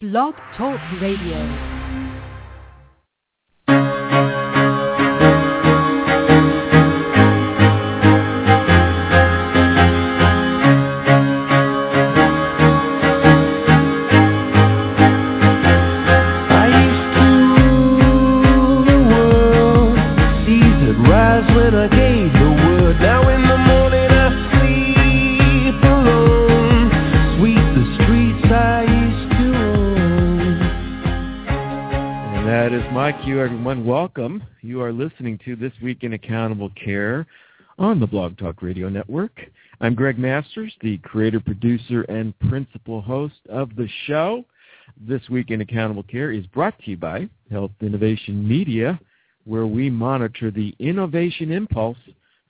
Blog 0.00 0.36
Talk 0.56 0.78
Radio. 1.00 1.77
To 35.48 35.56
This 35.56 35.72
Week 35.82 36.02
in 36.02 36.12
Accountable 36.12 36.70
Care 36.84 37.26
on 37.78 38.00
the 38.00 38.06
Blog 38.06 38.36
Talk 38.36 38.60
Radio 38.60 38.90
Network. 38.90 39.32
I'm 39.80 39.94
Greg 39.94 40.18
Masters, 40.18 40.74
the 40.82 40.98
creator, 40.98 41.40
producer, 41.40 42.02
and 42.02 42.38
principal 42.50 43.00
host 43.00 43.40
of 43.48 43.74
the 43.74 43.88
show. 44.06 44.44
This 45.00 45.22
Week 45.30 45.50
in 45.50 45.62
Accountable 45.62 46.02
Care 46.02 46.32
is 46.32 46.44
brought 46.48 46.78
to 46.80 46.90
you 46.90 46.98
by 46.98 47.30
Health 47.50 47.70
Innovation 47.80 48.46
Media, 48.46 49.00
where 49.46 49.66
we 49.66 49.88
monitor 49.88 50.50
the 50.50 50.74
innovation 50.80 51.50
impulse 51.50 51.96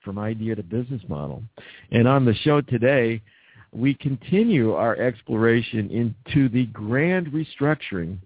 from 0.00 0.18
idea 0.18 0.56
to 0.56 0.64
business 0.64 1.02
model. 1.06 1.44
And 1.92 2.08
on 2.08 2.24
the 2.24 2.34
show 2.34 2.60
today, 2.62 3.22
we 3.70 3.94
continue 3.94 4.72
our 4.72 4.96
exploration 4.96 5.88
into 5.90 6.48
the 6.48 6.66
grand 6.66 7.28
restructuring 7.28 8.18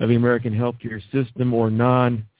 of 0.00 0.08
the 0.08 0.16
American 0.16 0.52
healthcare 0.52 1.00
system 1.12 1.54
or 1.54 1.70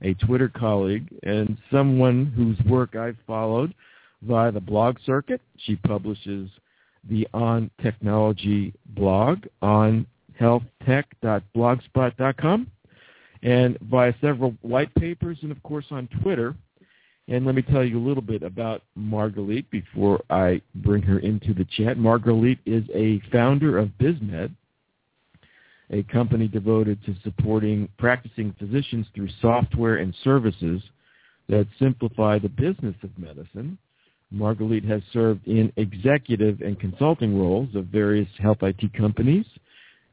a 0.03 0.15
Twitter 0.15 0.49
colleague, 0.49 1.09
and 1.23 1.57
someone 1.71 2.27
whose 2.27 2.59
work 2.71 2.97
I've 2.97 3.17
followed 3.27 3.75
via 4.23 4.53
the 4.53 4.61
blog 4.61 4.99
circuit. 5.05 5.41
She 5.59 5.77
publishes 5.77 6.51
the 7.09 7.29
On 7.33 7.71
Technology 7.83 8.75
blog 8.87 9.45
on 9.63 10.07
healthtech.blogspot.com 10.41 12.71
and 13.43 13.79
via 13.83 14.15
several 14.21 14.55
white 14.63 14.95
papers 14.95 15.39
and, 15.43 15.53
of 15.53 15.63
course, 15.63 15.85
on 15.91 16.09
Twitter. 16.23 16.55
And 17.29 17.45
let 17.45 17.55
me 17.55 17.61
tell 17.63 17.85
you 17.85 17.99
a 17.99 18.07
little 18.07 18.23
bit 18.23 18.43
about 18.43 18.83
Margalit 18.99 19.69
before 19.71 20.23
I 20.31 20.63
bring 20.77 21.03
her 21.03 21.19
into 21.19 21.53
the 21.55 21.65
chat. 21.65 21.99
Margalit 21.99 22.59
is 22.65 22.85
a 22.95 23.21
founder 23.33 23.79
of 23.79 23.89
BizMed, 24.01 24.55
a 25.91 26.03
company 26.05 26.49
devoted 26.49 27.03
to 27.05 27.15
supporting 27.23 27.89
practicing 27.99 28.55
physicians 28.59 29.07
through 29.15 29.29
software 29.41 29.97
and 29.97 30.15
services 30.25 30.83
that 31.49 31.67
simplify 31.79 32.39
the 32.39 32.49
business 32.49 32.97
of 33.03 33.17
medicine. 33.19 33.79
Margalit 34.35 34.85
has 34.85 35.03
served 35.13 35.47
in 35.47 35.73
executive 35.77 36.61
and 36.61 36.79
consulting 36.81 37.39
roles 37.39 37.75
of 37.75 37.87
various 37.87 38.29
health 38.39 38.59
IT 38.63 38.93
companies, 38.95 39.47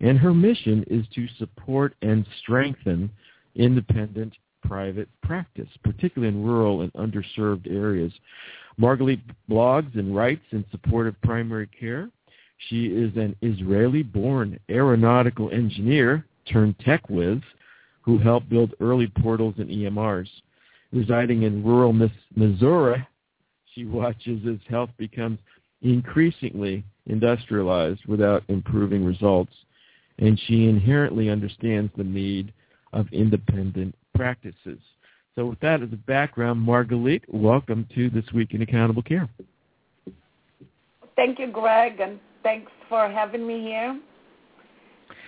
and 0.02 0.20
her 0.20 0.34
mission 0.34 0.84
is 0.88 1.06
to 1.16 1.28
support 1.40 1.96
and 2.02 2.26
strengthen 2.42 3.10
independent 3.56 4.34
private 4.64 5.10
practice, 5.24 5.68
particularly 5.84 6.34
in 6.34 6.44
rural 6.44 6.82
and 6.82 6.94
underserved 6.94 7.70
areas. 7.70 8.14
Margalit 8.80 9.22
blogs 9.50 9.98
and 9.98 10.16
writes 10.16 10.44
in 10.52 10.64
support 10.72 11.08
of 11.08 11.20
primary 11.22 11.68
care. 11.68 12.10
She 12.70 12.86
is 12.86 13.16
an 13.16 13.36
Israeli-born 13.42 14.60
aeronautical 14.70 15.52
engineer 15.52 16.26
turned 16.52 16.78
tech 16.80 17.10
whiz 17.10 17.40
who 18.02 18.18
helped 18.18 18.50
build 18.50 18.74
early 18.80 19.08
portals 19.22 19.56
and 19.58 19.70
EMRs. 19.70 20.30
Residing 20.92 21.44
in 21.44 21.64
rural 21.64 21.94
Missouri, 22.36 23.08
she 23.74 23.86
watches 23.86 24.46
as 24.48 24.60
health 24.70 24.92
becomes 24.98 25.40
increasingly 25.82 26.84
industrialized 27.08 28.06
without 28.06 28.44
improving 28.48 29.04
results, 29.04 29.54
and 30.20 30.40
she 30.48 30.68
inherently 30.68 31.30
understands 31.30 31.92
the 31.98 32.04
need 32.04 32.54
of 32.94 33.08
independent 33.12 33.96
practices. 34.16 34.80
So 35.36 35.48
with 35.48 35.60
that 35.62 35.82
as 35.82 35.92
a 35.92 35.98
background, 35.98 36.66
Margalit, 36.66 37.22
welcome 37.28 37.88
to 37.96 38.10
This 38.10 38.32
Week 38.34 38.54
in 38.54 38.62
Accountable 38.62 39.02
Care. 39.02 39.28
Thank 41.16 41.40
you, 41.40 41.48
Greg, 41.48 42.00
and 42.00 42.20
thanks 42.44 42.72
for 42.90 43.10
having 43.10 43.46
me 43.48 43.62
here. 43.62 44.00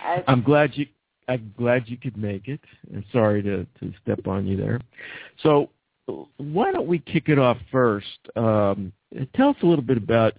I- 0.02 0.24
I'm 0.28 0.42
glad 0.42 0.76
you 0.76 0.86
I'm 1.28 1.52
glad 1.58 1.88
you 1.88 1.96
could 1.96 2.16
make 2.16 2.46
it. 2.46 2.60
And 2.92 3.04
sorry 3.12 3.42
to, 3.42 3.66
to 3.80 3.92
step 4.00 4.28
on 4.28 4.46
you 4.46 4.56
there. 4.56 4.80
So 5.42 5.70
why 6.36 6.70
don't 6.70 6.86
we 6.86 7.00
kick 7.00 7.28
it 7.28 7.38
off 7.38 7.58
first? 7.72 8.06
Um, 8.36 8.92
tell 9.34 9.50
us 9.50 9.56
a 9.62 9.66
little 9.66 9.84
bit 9.84 9.96
about 9.96 10.34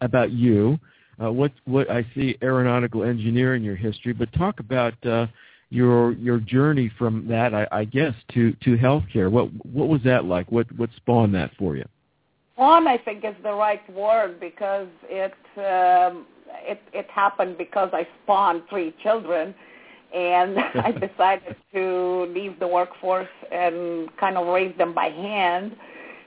about 0.00 0.32
you. 0.32 0.78
Uh, 1.22 1.30
what 1.30 1.52
what 1.64 1.88
I 1.90 2.04
see 2.14 2.36
aeronautical 2.42 3.04
engineer 3.04 3.54
in 3.54 3.62
your 3.62 3.76
history, 3.76 4.12
but 4.12 4.32
talk 4.32 4.58
about 4.58 4.94
uh, 5.06 5.26
your 5.70 6.12
your 6.12 6.38
journey 6.38 6.90
from 6.98 7.26
that, 7.28 7.54
I, 7.54 7.68
I 7.70 7.84
guess, 7.84 8.14
to 8.34 8.52
to 8.64 8.76
healthcare. 8.76 9.30
What 9.30 9.48
what 9.64 9.88
was 9.88 10.00
that 10.04 10.24
like? 10.24 10.50
What 10.50 10.70
what 10.76 10.90
spawned 10.96 11.34
that 11.34 11.52
for 11.56 11.76
you? 11.76 11.84
One, 12.62 12.86
I 12.86 12.98
think 12.98 13.24
is 13.24 13.34
the 13.42 13.52
right 13.52 13.82
word 13.92 14.40
because 14.40 14.88
it 15.04 15.34
um, 15.56 16.26
it 16.62 16.80
it 16.92 17.08
happened 17.10 17.58
because 17.58 17.90
I 17.92 18.06
spawned 18.22 18.62
three 18.70 18.94
children, 19.02 19.54
and 20.14 20.58
I 20.74 20.92
decided 21.06 21.56
to 21.74 22.26
leave 22.34 22.58
the 22.58 22.68
workforce 22.68 23.28
and 23.50 24.14
kind 24.16 24.36
of 24.36 24.46
raise 24.46 24.76
them 24.78 24.94
by 24.94 25.06
hand. 25.06 25.76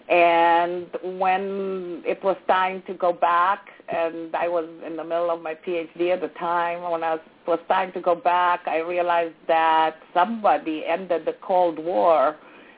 And 0.07 0.85
when 1.19 2.03
it 2.06 2.23
was 2.23 2.38
time 2.47 2.84
to 2.85 2.94
go 2.94 3.12
back, 3.12 3.67
and 3.90 4.35
I 4.35 4.47
was 4.47 4.67
in 4.85 4.96
the 4.96 5.03
middle 5.03 5.31
of 5.31 5.41
my 5.41 5.56
PhD 5.56 6.13
at 6.13 6.22
the 6.22 6.31
time, 6.40 6.91
when 6.91 7.03
I 7.03 7.16
was, 7.16 7.22
it 7.25 7.50
was 7.50 7.59
time 7.67 7.91
to 7.94 8.02
go 8.02 8.13
back, 8.13 8.62
I 8.67 8.79
realized 8.79 9.34
that 9.47 9.96
somebody 10.13 10.84
ended 10.88 11.25
the 11.25 11.35
Cold 11.41 11.79
War, 11.79 12.35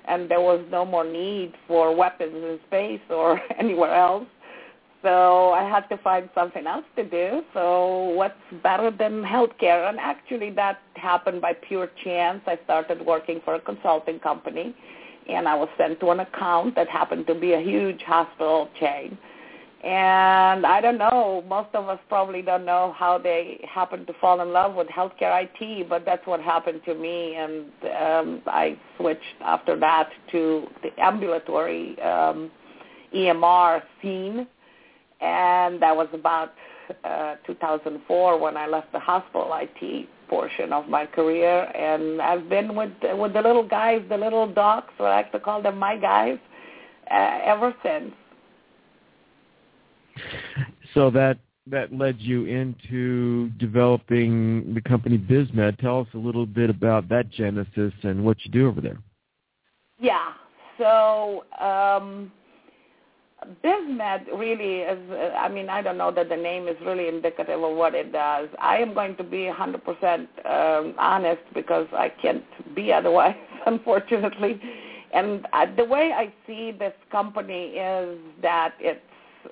and 0.07 0.29
there 0.29 0.41
was 0.41 0.66
no 0.72 0.85
more 0.85 1.03
need 1.03 1.53
for 1.68 1.95
weapons 1.95 2.34
in 2.34 2.59
space 2.68 3.01
or 3.09 3.40
anywhere 3.59 3.94
else. 3.94 4.25
So 5.03 5.51
I 5.51 5.63
had 5.63 5.88
to 5.90 5.97
find 5.97 6.29
something 6.34 6.66
else 6.66 6.85
to 6.95 7.03
do. 7.03 7.44
So 7.53 8.13
what's 8.16 8.35
better 8.63 8.90
than 8.90 9.23
healthcare? 9.23 9.88
And 9.88 10.00
actually 10.00 10.50
that 10.51 10.79
happened 10.95 11.41
by 11.41 11.53
pure 11.53 11.90
chance. 12.03 12.41
I 12.47 12.59
started 12.63 13.06
working 13.06 13.40
for 13.45 13.56
a 13.56 13.59
consulting 13.59 14.19
company 14.19 14.75
and 15.29 15.47
I 15.47 15.56
was 15.56 15.69
sent 15.78 16.00
to 16.00 16.09
an 16.12 16.22
account 16.22 16.75
that 16.75 16.88
happened 16.89 17.28
to 17.28 17.35
be 17.35 17.53
a 17.53 17.62
huge 17.62 18.01
hospital 18.01 18.69
chain. 18.79 19.18
And 19.88 20.66
I 20.66 20.81
don't 20.81 20.98
know, 20.98 21.44
most 21.48 21.70
of 21.74 21.88
us 21.88 22.00
probably 22.09 22.42
don't 22.42 22.66
know 22.66 22.94
how 22.98 23.18
they 23.18 23.66
happened 23.74 24.08
to 24.08 24.14
fall 24.20 24.42
in 24.42 24.52
love 24.52 24.75
with 24.75 24.88
healthcare 24.88 25.48
IT, 25.48 25.88
but 25.88 26.03
that's 26.06 26.25
what 26.28 26.42
happened 26.42 26.81
to 26.86 26.94
me. 26.94 27.36
And 27.36 27.66
um, 27.98 28.42
I 28.48 28.78
switched 28.98 29.22
after 29.42 29.80
that 29.80 30.10
to 30.34 30.68
the 30.84 30.89
ambulatory 31.01 32.00
um, 32.01 32.51
EMR 33.16 33.81
scene 34.01 34.48
and 35.22 35.81
that 35.81 35.95
was 35.95 36.07
about 36.13 36.54
uh, 37.04 37.36
2004 37.45 38.39
when 38.39 38.56
I 38.56 38.68
left 38.68 38.92
the 38.92 39.00
hospital 39.00 39.51
IT 39.54 40.07
portion 40.30 40.74
of 40.74 40.88
my 40.88 41.06
career, 41.06 41.63
and 41.75 42.22
I've 42.22 42.50
been 42.50 42.75
with 42.75 42.92
with 43.01 43.34
the 43.34 43.42
little 43.42 43.68
guys, 43.68 44.01
the 44.10 44.18
little 44.18 44.51
docs, 44.51 44.94
or 45.00 45.07
I 45.07 45.18
like 45.18 45.31
to 45.31 45.39
call 45.39 45.62
them 45.62 45.78
my 45.78 45.98
guys, 45.98 46.38
uh, 47.10 47.39
ever 47.44 47.74
since. 47.84 48.13
So 50.94 51.10
that 51.12 51.38
that 51.69 51.94
led 51.94 52.16
you 52.19 52.46
into 52.46 53.50
developing 53.58 54.74
the 54.74 54.81
company 54.81 55.18
BizMed. 55.18 55.78
Tell 55.80 56.02
us 56.02 56.08
a 56.14 56.18
little 56.18 56.46
bit 56.46 56.69
about 56.69 57.10
that 57.10 57.30
genesis 57.30 57.94
and 58.04 58.24
what 58.24 58.38
you 58.46 58.52
do 58.52 58.68
over 58.68 58.80
there. 58.80 58.98
Yeah. 60.00 60.34
So 60.78 61.44
um, 61.60 62.31
BizMed 63.64 64.28
really 64.38 64.80
is, 64.81 65.12
uh, 65.12 65.36
I 65.38 65.50
mean, 65.50 65.69
I 65.69 65.81
don't 65.81 65.98
know 65.98 66.12
that 66.12 66.30
the 66.30 66.36
name 66.36 66.68
is 66.68 66.75
really 66.86 67.08
indicative 67.08 67.62
of 67.62 67.75
what 67.75 67.96
it 67.96 68.12
does. 68.12 68.50
I 68.60 68.78
am 68.78 68.94
going 68.94 69.16
to 69.18 69.24
be 69.24 69.50
100% 69.52 70.28
um, 70.46 70.96
honest 70.98 71.42
because 71.54 71.88
I 71.94 72.10
can't 72.10 72.44
be 72.75 72.94
otherwise, 72.94 73.36
unfortunately. 73.66 74.62
And 75.13 75.46
uh, 75.54 75.66
the 75.75 75.86
way 75.86 76.12
I 76.13 76.34
see 76.46 76.72
this 76.72 76.94
company 77.12 77.70
is 77.75 78.20
that 78.42 78.75
it's 78.80 79.02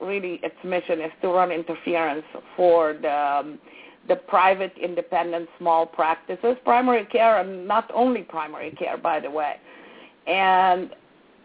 really, 0.02 0.40
its 0.44 0.56
mission 0.64 1.02
is 1.02 1.12
to 1.22 1.30
run 1.30 1.52
interference 1.52 2.26
for 2.56 2.94
the, 3.02 3.12
um, 3.12 3.60
the 4.08 4.16
private, 4.16 4.74
independent, 4.82 5.50
small 5.58 5.86
practices, 5.86 6.56
primary 6.64 7.06
care, 7.06 7.40
and 7.40 7.68
not 7.68 7.90
only 7.94 8.22
primary 8.22 8.72
care, 8.72 8.98
by 8.98 9.20
the 9.20 9.30
way. 9.30 9.56
And 10.28 10.92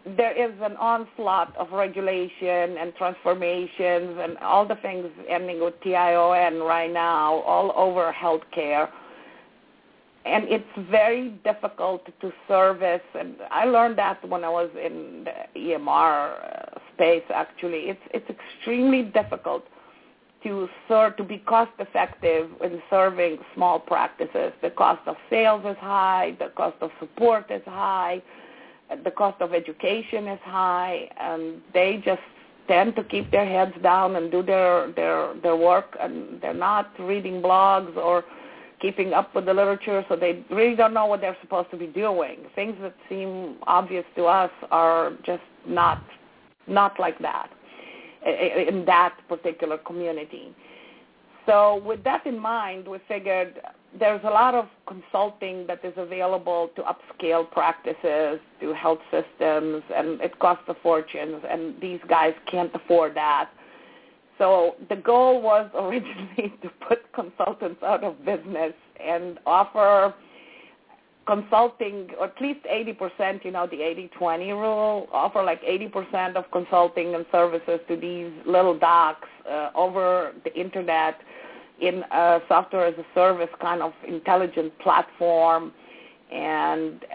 there 0.05 0.33
is 0.33 0.53
an 0.61 0.75
onslaught 0.77 1.55
of 1.57 1.71
regulation 1.71 2.77
and 2.77 2.93
transformations 2.95 4.17
and 4.19 4.37
all 4.39 4.67
the 4.67 4.75
things 4.77 5.07
ending 5.29 5.63
with 5.63 5.79
TION 5.81 6.59
right 6.59 6.91
now 6.91 7.35
all 7.41 7.71
over 7.75 8.13
healthcare. 8.13 8.89
And 10.25 10.45
it's 10.47 10.89
very 10.91 11.29
difficult 11.43 12.05
to 12.21 12.31
service, 12.47 13.01
and 13.19 13.35
I 13.49 13.65
learned 13.65 13.97
that 13.97 14.27
when 14.27 14.43
I 14.43 14.49
was 14.49 14.69
in 14.75 15.25
the 15.25 15.59
EMR 15.59 16.75
uh, 16.75 16.79
space. 17.01 17.23
Actually, 17.33 17.89
it's 17.89 18.01
it's 18.13 18.29
extremely 18.29 19.03
difficult 19.03 19.63
to 20.43 20.67
serve 20.87 21.17
to 21.17 21.23
be 21.23 21.37
cost 21.37 21.71
effective 21.79 22.49
in 22.63 22.81
serving 22.89 23.37
small 23.55 23.79
practices. 23.79 24.51
The 24.61 24.71
cost 24.71 25.01
of 25.07 25.15
sales 25.29 25.63
is 25.65 25.77
high, 25.79 26.35
the 26.39 26.49
cost 26.55 26.77
of 26.81 26.89
support 26.99 27.45
is 27.51 27.61
high, 27.65 28.21
the 29.03 29.11
cost 29.11 29.41
of 29.41 29.53
education 29.53 30.27
is 30.27 30.39
high, 30.43 31.09
and 31.19 31.61
they 31.73 32.01
just 32.03 32.21
tend 32.67 32.95
to 32.95 33.03
keep 33.03 33.29
their 33.31 33.45
heads 33.45 33.73
down 33.83 34.15
and 34.15 34.31
do 34.31 34.43
their 34.43 34.91
their 34.93 35.33
their 35.41 35.55
work, 35.55 35.97
and 35.99 36.41
they're 36.41 36.53
not 36.53 36.91
reading 36.99 37.41
blogs 37.41 37.95
or 37.97 38.23
keeping 38.79 39.13
up 39.13 39.35
with 39.35 39.45
the 39.45 39.53
literature, 39.53 40.03
so 40.09 40.15
they 40.15 40.43
really 40.49 40.75
don't 40.75 40.93
know 40.93 41.05
what 41.05 41.21
they're 41.21 41.37
supposed 41.41 41.69
to 41.69 41.77
be 41.77 41.85
doing. 41.85 42.37
Things 42.55 42.75
that 42.81 42.95
seem 43.09 43.57
obvious 43.67 44.05
to 44.15 44.25
us 44.25 44.49
are 44.71 45.13
just 45.23 45.43
not 45.67 46.01
not 46.67 46.99
like 46.99 47.19
that 47.19 47.49
eh, 48.25 48.29
eh, 48.29 48.49
eh, 48.55 48.69
in 48.69 48.85
that 48.85 49.15
particular 49.27 49.77
community. 49.77 50.53
So 51.45 51.81
with 51.85 52.03
that 52.03 52.25
in 52.25 52.37
mind, 52.39 52.87
we 52.87 52.99
figured 53.07 53.59
there's 53.99 54.21
a 54.23 54.29
lot 54.29 54.53
of 54.53 54.67
consulting 54.87 55.65
that 55.67 55.83
is 55.83 55.93
available 55.97 56.69
to 56.75 56.83
upscale 56.83 57.49
practices, 57.49 58.39
to 58.61 58.73
health 58.73 58.99
systems, 59.09 59.83
and 59.93 60.21
it 60.21 60.37
costs 60.39 60.63
a 60.67 60.75
fortune, 60.81 61.41
and 61.49 61.75
these 61.81 61.99
guys 62.07 62.33
can't 62.49 62.71
afford 62.73 63.15
that. 63.15 63.49
So 64.37 64.75
the 64.89 64.95
goal 64.95 65.41
was 65.41 65.69
originally 65.75 66.53
to 66.61 66.69
put 66.87 67.11
consultants 67.13 67.81
out 67.83 68.03
of 68.03 68.23
business 68.23 68.73
and 69.03 69.39
offer 69.45 70.13
consulting, 71.31 72.09
at 72.21 72.33
least 72.41 72.59
80%, 72.65 73.45
you 73.45 73.51
know, 73.51 73.65
the 73.65 73.77
80-20 74.19 74.49
rule, 74.49 75.07
offer 75.13 75.41
like 75.41 75.61
80% 75.63 76.35
of 76.35 76.43
consulting 76.51 77.15
and 77.15 77.25
services 77.31 77.79
to 77.87 77.95
these 77.95 78.31
little 78.45 78.77
docs 78.77 79.29
uh, 79.49 79.69
over 79.73 80.33
the 80.43 80.53
internet 80.59 81.21
in 81.79 82.03
a 82.11 82.39
software 82.49 82.85
as 82.85 82.95
a 82.97 83.05
service 83.15 83.47
kind 83.61 83.81
of 83.81 83.93
intelligent 84.05 84.77
platform 84.79 85.71
and 86.33 87.05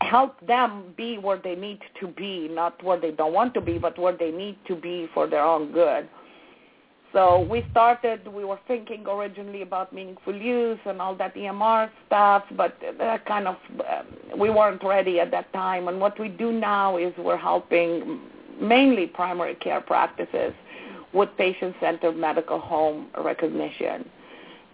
help 0.00 0.34
them 0.46 0.94
be 0.96 1.18
where 1.18 1.40
they 1.42 1.56
need 1.56 1.80
to 1.98 2.06
be, 2.06 2.48
not 2.48 2.80
where 2.84 3.00
they 3.00 3.10
don't 3.10 3.32
want 3.32 3.52
to 3.54 3.60
be, 3.60 3.78
but 3.78 3.98
where 3.98 4.16
they 4.16 4.30
need 4.30 4.56
to 4.68 4.76
be 4.76 5.08
for 5.12 5.26
their 5.26 5.42
own 5.42 5.72
good. 5.72 6.08
So 7.12 7.40
we 7.40 7.66
started, 7.72 8.28
we 8.28 8.44
were 8.44 8.60
thinking 8.68 9.04
originally 9.06 9.62
about 9.62 9.92
meaningful 9.92 10.34
use 10.34 10.78
and 10.84 11.00
all 11.00 11.16
that 11.16 11.34
EMR 11.34 11.90
stuff, 12.06 12.44
but 12.56 12.76
that 12.98 13.26
kind 13.26 13.48
of, 13.48 13.56
um, 13.80 14.38
we 14.38 14.48
weren't 14.48 14.82
ready 14.84 15.18
at 15.18 15.32
that 15.32 15.52
time. 15.52 15.88
And 15.88 16.00
what 16.00 16.20
we 16.20 16.28
do 16.28 16.52
now 16.52 16.96
is 16.98 17.12
we're 17.18 17.36
helping 17.36 18.20
mainly 18.60 19.06
primary 19.08 19.56
care 19.56 19.80
practices 19.80 20.52
with 21.12 21.28
patient-centered 21.36 22.16
medical 22.16 22.60
home 22.60 23.08
recognition. 23.18 24.08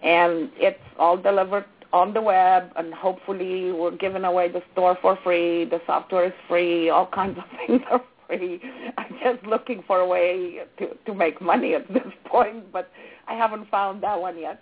And 0.03 0.51
it's 0.57 0.79
all 0.99 1.17
delivered 1.17 1.65
on 1.91 2.13
the 2.13 2.21
web, 2.21 2.71
and 2.75 2.93
hopefully 2.93 3.71
we're 3.71 3.95
giving 3.95 4.25
away 4.25 4.49
the 4.49 4.61
store 4.73 4.97
for 5.01 5.17
free. 5.23 5.65
The 5.65 5.81
software 5.87 6.25
is 6.25 6.33
free. 6.47 6.89
All 6.89 7.07
kinds 7.07 7.39
of 7.39 7.45
things 7.67 7.81
are 7.89 8.03
I'm 8.97 9.17
just 9.23 9.45
looking 9.45 9.83
for 9.87 9.99
a 9.99 10.07
way 10.07 10.59
to, 10.79 10.95
to 11.05 11.13
make 11.13 11.41
money 11.41 11.75
at 11.75 11.87
this 11.89 12.07
point, 12.25 12.71
but 12.71 12.89
I 13.27 13.33
haven't 13.33 13.69
found 13.69 14.03
that 14.03 14.19
one 14.19 14.39
yet. 14.39 14.61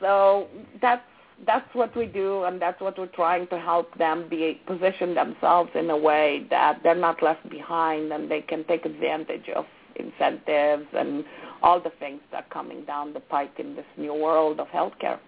So 0.00 0.48
that's 0.80 1.02
that's 1.46 1.68
what 1.74 1.94
we 1.94 2.06
do, 2.06 2.44
and 2.44 2.60
that's 2.60 2.80
what 2.80 2.98
we're 2.98 3.06
trying 3.08 3.46
to 3.48 3.58
help 3.60 3.96
them 3.98 4.26
be 4.28 4.58
position 4.66 5.14
themselves 5.14 5.70
in 5.74 5.90
a 5.90 5.96
way 5.96 6.46
that 6.48 6.80
they're 6.82 6.94
not 6.94 7.22
left 7.22 7.48
behind, 7.50 8.10
and 8.10 8.30
they 8.30 8.40
can 8.40 8.64
take 8.64 8.86
advantage 8.86 9.48
of 9.54 9.66
incentives 9.96 10.86
and 10.94 11.24
all 11.62 11.80
the 11.80 11.92
things 11.98 12.20
that 12.30 12.44
are 12.44 12.48
coming 12.50 12.84
down 12.84 13.12
the 13.12 13.20
pike 13.20 13.52
in 13.58 13.76
this 13.76 13.84
new 13.98 14.14
world 14.14 14.60
of 14.60 14.66
healthcare. 14.68 15.18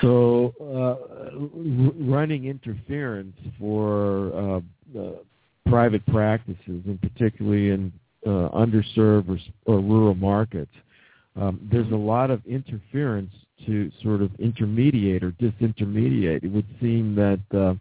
So, 0.00 0.52
uh, 0.60 1.30
running 2.04 2.46
interference 2.46 3.36
for 3.58 4.32
uh, 4.34 4.98
uh, 4.98 5.10
private 5.68 6.04
practices, 6.06 6.58
and 6.86 7.00
particularly 7.00 7.70
in 7.70 7.92
uh, 8.26 8.48
underserved 8.50 9.28
or, 9.28 9.38
or, 9.66 9.80
rural 9.80 10.14
markets, 10.14 10.72
um, 11.36 11.60
there's 11.70 11.90
a 11.92 11.96
lot 11.96 12.30
of 12.30 12.44
interference 12.46 13.32
to 13.66 13.90
sort 14.02 14.22
of 14.22 14.30
intermediate 14.38 15.22
or 15.22 15.32
disintermediate. 15.32 16.44
It 16.44 16.48
would 16.48 16.66
seem 16.80 17.14
that 17.14 17.40
uh, 17.52 17.74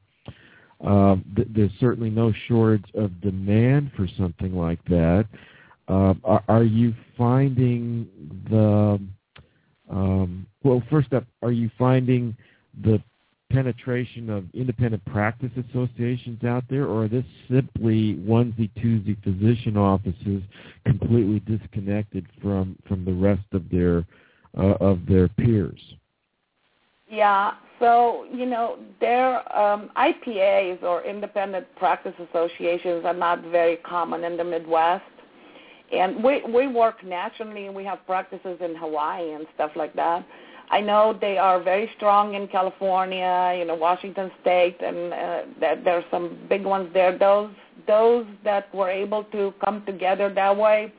uh, 0.86 1.16
th- 1.36 1.48
there's 1.56 1.72
certainly 1.80 2.10
no 2.10 2.31
shortage 2.48 2.86
of 2.94 3.19
demand 3.22 3.92
for 3.95 4.07
something 4.18 4.56
like 4.56 4.83
that. 4.86 5.25
Uh, 5.88 6.13
are, 6.24 6.44
are, 6.48 6.63
you 6.63 6.94
finding 7.18 8.07
the 8.50 9.00
um, 9.90 10.45
well? 10.63 10.83
First 10.90 11.13
up, 11.13 11.24
are 11.42 11.51
you 11.51 11.72
finding 11.80 12.36
the 12.83 13.01
penetration 13.52 14.30
of 14.30 14.46
independent 14.54 15.04
practice 15.06 15.52
associations 15.70 16.44
out 16.44 16.64
there, 16.70 16.86
or 16.86 17.06
are 17.06 17.08
this 17.08 17.26
simply 17.50 18.16
onesie 18.16 18.70
twosie 18.78 19.22
physician 19.24 19.78
offices 19.78 20.44
completely 20.86 21.40
disconnected 21.42 22.26
from 22.42 22.76
from 22.88 23.06
the 23.06 23.14
rest 23.14 23.46
of 23.54 23.70
their 23.70 24.06
uh, 24.58 24.76
of 24.80 25.06
their 25.08 25.28
peers? 25.28 25.80
Yeah, 27.10 27.54
so, 27.80 28.26
you 28.34 28.46
know, 28.46 28.80
their 29.00 29.38
um, 29.56 29.92
IPAs 29.96 30.81
or 30.83 31.04
independent 31.04 31.68
practice 31.76 32.14
associations 32.30 33.06
are 33.06 33.14
not 33.14 33.44
very 33.44 33.78
common 33.78 34.24
in 34.24 34.36
the 34.36 34.44
Midwest. 34.44 35.04
And 35.94 36.21
we 36.21 36.44
we 36.44 36.68
work 36.68 37.02
nationally 37.02 37.68
and 37.68 37.76
we 37.76 37.86
have 37.86 38.06
practices 38.06 38.57
in 38.60 38.76
Hawaii 38.76 39.33
and 39.33 39.45
stuff 39.56 39.71
like 39.76 39.94
that. 39.95 40.26
I 40.69 40.81
know 40.81 41.18
they 41.19 41.38
are 41.38 41.62
very 41.62 41.90
strong 41.95 42.33
in 42.33 42.47
California, 42.47 43.56
you 43.57 43.66
know, 43.66 43.76
Washington 43.76 44.31
State, 44.42 44.78
and 44.81 45.14
uh, 45.14 45.42
that 45.62 45.83
there 45.83 45.95
are 45.97 46.06
some 46.12 46.38
big 46.50 46.66
ones 46.66 46.90
there. 46.94 47.18
Those 47.18 47.52
those 47.88 48.26
that 48.44 48.74
were 48.76 48.90
able 48.90 49.24
to 49.26 49.54
come 49.64 49.86
together 49.86 50.33
that 50.33 50.57
way 50.57 50.92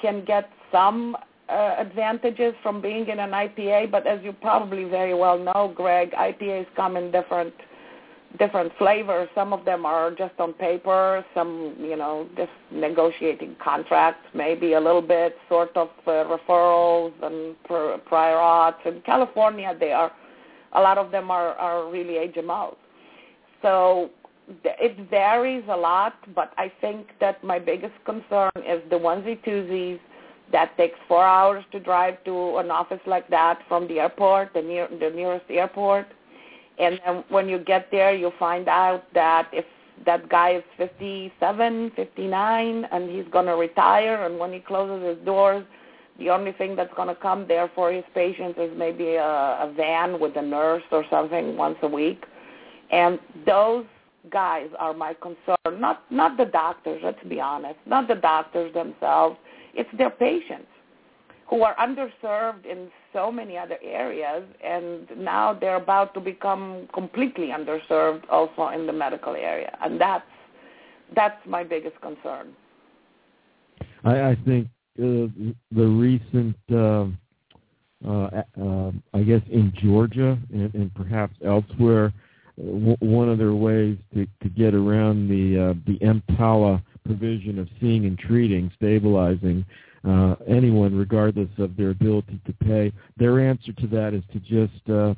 can 0.00 0.24
get 0.24 0.50
some 0.72 1.16
uh, 1.48 1.76
advantages 1.78 2.54
from 2.62 2.80
being 2.80 3.06
in 3.08 3.20
an 3.20 3.30
IPA, 3.30 3.90
but 3.90 4.06
as 4.06 4.20
you 4.24 4.32
probably 4.32 4.84
very 4.84 5.14
well 5.14 5.38
know, 5.38 5.72
Greg, 5.76 6.10
IPAs 6.12 6.66
come 6.74 6.96
in 6.96 7.12
different 7.12 7.54
different 8.38 8.72
flavors. 8.78 9.28
Some 9.34 9.52
of 9.52 9.64
them 9.64 9.86
are 9.86 10.10
just 10.10 10.34
on 10.38 10.52
paper, 10.54 11.24
some, 11.34 11.76
you 11.78 11.96
know, 11.96 12.28
just 12.36 12.50
negotiating 12.70 13.56
contracts, 13.62 14.26
maybe 14.34 14.72
a 14.72 14.80
little 14.80 15.02
bit 15.02 15.36
sort 15.48 15.76
of 15.76 15.88
uh, 16.06 16.24
referrals 16.24 17.12
and 17.22 17.54
prior 17.64 18.36
auths. 18.36 18.84
In 18.86 19.00
California, 19.02 19.76
they 19.78 19.92
are, 19.92 20.12
a 20.72 20.80
lot 20.80 20.98
of 20.98 21.10
them 21.10 21.30
are, 21.30 21.54
are 21.54 21.90
really 21.90 22.14
HMOs. 22.28 22.76
So 23.62 24.10
it 24.64 25.08
varies 25.08 25.64
a 25.70 25.76
lot, 25.76 26.14
but 26.34 26.52
I 26.58 26.70
think 26.80 27.08
that 27.20 27.42
my 27.42 27.58
biggest 27.58 27.94
concern 28.04 28.50
is 28.56 28.82
the 28.90 28.96
onesie-twosies 28.96 30.00
that 30.52 30.76
takes 30.76 30.98
four 31.08 31.24
hours 31.24 31.64
to 31.72 31.80
drive 31.80 32.22
to 32.24 32.58
an 32.58 32.70
office 32.70 33.00
like 33.06 33.28
that 33.28 33.60
from 33.68 33.88
the 33.88 34.00
airport, 34.00 34.52
the 34.52 34.60
near 34.60 34.88
the 34.88 35.10
nearest 35.10 35.46
airport. 35.48 36.06
And 36.78 37.00
then 37.04 37.24
when 37.28 37.48
you 37.48 37.58
get 37.58 37.90
there, 37.90 38.14
you 38.14 38.32
find 38.38 38.68
out 38.68 39.04
that 39.14 39.48
if 39.52 39.64
that 40.06 40.28
guy 40.28 40.56
is 40.56 40.62
57, 40.76 41.92
59, 41.94 42.84
and 42.90 43.10
he's 43.10 43.26
going 43.32 43.46
to 43.46 43.52
retire, 43.52 44.26
and 44.26 44.38
when 44.38 44.52
he 44.52 44.60
closes 44.60 45.16
his 45.16 45.24
doors, 45.24 45.64
the 46.18 46.30
only 46.30 46.52
thing 46.52 46.76
that's 46.76 46.92
going 46.94 47.08
to 47.08 47.14
come 47.14 47.46
there 47.48 47.70
for 47.74 47.92
his 47.92 48.04
patients 48.14 48.58
is 48.58 48.70
maybe 48.76 49.14
a, 49.14 49.24
a 49.24 49.72
van 49.76 50.20
with 50.20 50.36
a 50.36 50.42
nurse 50.42 50.82
or 50.92 51.04
something 51.10 51.56
once 51.56 51.76
a 51.82 51.88
week. 51.88 52.24
And 52.90 53.18
those 53.46 53.84
guys 54.30 54.68
are 54.78 54.94
my 54.94 55.14
concern, 55.14 55.80
not 55.80 56.02
not 56.10 56.36
the 56.36 56.44
doctors. 56.44 57.00
Let's 57.04 57.22
be 57.28 57.40
honest, 57.40 57.78
not 57.86 58.08
the 58.08 58.14
doctors 58.14 58.72
themselves. 58.74 59.36
It's 59.74 59.90
their 59.98 60.10
patients 60.10 60.68
who 61.48 61.62
are 61.62 61.74
underserved 61.76 62.64
in 62.64 62.90
so 63.14 63.32
many 63.32 63.56
other 63.56 63.78
areas, 63.82 64.44
and 64.62 65.08
now 65.16 65.54
they're 65.54 65.76
about 65.76 66.12
to 66.12 66.20
become 66.20 66.86
completely 66.92 67.48
underserved 67.48 68.24
also 68.28 68.68
in 68.68 68.86
the 68.86 68.92
medical 68.92 69.34
area, 69.34 69.74
and 69.82 69.98
that's 69.98 70.26
that's 71.16 71.40
my 71.46 71.64
biggest 71.64 71.98
concern. 72.02 72.54
I, 74.04 74.30
I 74.30 74.36
think 74.44 74.66
uh, 74.98 75.28
the 75.72 75.86
recent, 75.86 76.56
uh, 76.72 77.06
uh, 78.06 78.42
uh, 78.60 78.90
I 79.12 79.22
guess, 79.22 79.42
in 79.50 79.72
Georgia 79.82 80.38
and, 80.52 80.74
and 80.74 80.94
perhaps 80.94 81.34
elsewhere, 81.44 82.12
w- 82.58 82.96
one 83.00 83.28
of 83.28 83.38
their 83.38 83.54
ways 83.54 83.96
to, 84.14 84.26
to 84.42 84.48
get 84.48 84.74
around 84.74 85.28
the 85.28 85.70
uh, 85.70 85.74
the 85.86 85.98
EMTALA 86.04 86.82
provision 87.06 87.58
of 87.58 87.68
seeing 87.80 88.06
and 88.06 88.18
treating, 88.18 88.70
stabilizing 88.76 89.64
uh, 90.06 90.34
anyone 90.46 90.96
regardless 90.96 91.48
of 91.58 91.76
their 91.76 91.90
ability 91.90 92.40
to 92.46 92.52
pay. 92.64 92.92
Their 93.16 93.40
answer 93.40 93.72
to 93.72 93.86
that 93.88 94.14
is 94.14 94.22
to 94.32 94.40
just 94.40 94.90
uh, 94.90 95.14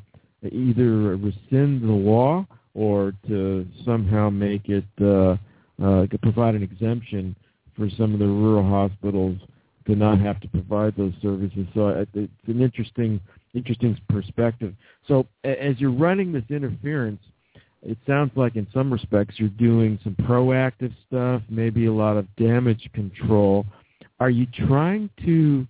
either 0.47 1.17
rescind 1.17 1.83
the 1.83 1.93
law 1.93 2.47
or 2.75 3.13
to 3.27 3.67
somehow 3.85 4.31
make 4.31 4.69
it 4.69 4.85
uh, 5.01 5.37
uh, 5.83 6.07
provide 6.23 6.55
an 6.55 6.63
exemption 6.63 7.35
for 7.77 7.89
some 7.97 8.13
of 8.13 8.19
the 8.19 8.27
rural 8.27 8.69
hospitals 8.69 9.39
to 9.87 9.95
not 9.95 10.19
have 10.19 10.41
to 10.41 10.49
provide 10.49 10.95
those 10.97 11.13
services. 11.23 11.67
So 11.75 11.89
it's 11.89 12.31
an 12.47 12.61
interesting 12.61 13.21
interesting 13.55 13.99
perspective. 14.09 14.75
So 15.09 15.27
as 15.45 15.79
you're 15.79 15.91
running 15.91 16.33
this 16.33 16.45
interference, 16.51 17.21
it 17.83 17.97
sounds 18.07 18.33
like 18.35 18.57
in 18.57 18.67
some 18.75 18.93
respects 18.93 19.37
you're 19.39 19.49
doing 19.49 19.99
some 20.03 20.15
proactive 20.15 20.93
stuff, 21.07 21.43
maybe 21.49 21.87
a 21.87 21.93
lot 21.93 22.17
of 22.17 22.27
damage 22.37 22.91
control. 22.93 23.65
Are 24.19 24.31
you 24.31 24.47
trying 24.67 25.11
to 25.25 25.67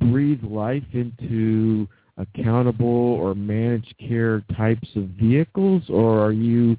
breathe 0.00 0.42
life 0.42 0.84
into 0.92 1.88
accountable 2.16 2.86
or 2.86 3.34
managed 3.34 3.94
care 3.98 4.42
types 4.56 4.88
of 4.96 5.04
vehicles, 5.20 5.82
or 5.88 6.24
are 6.24 6.32
you 6.32 6.76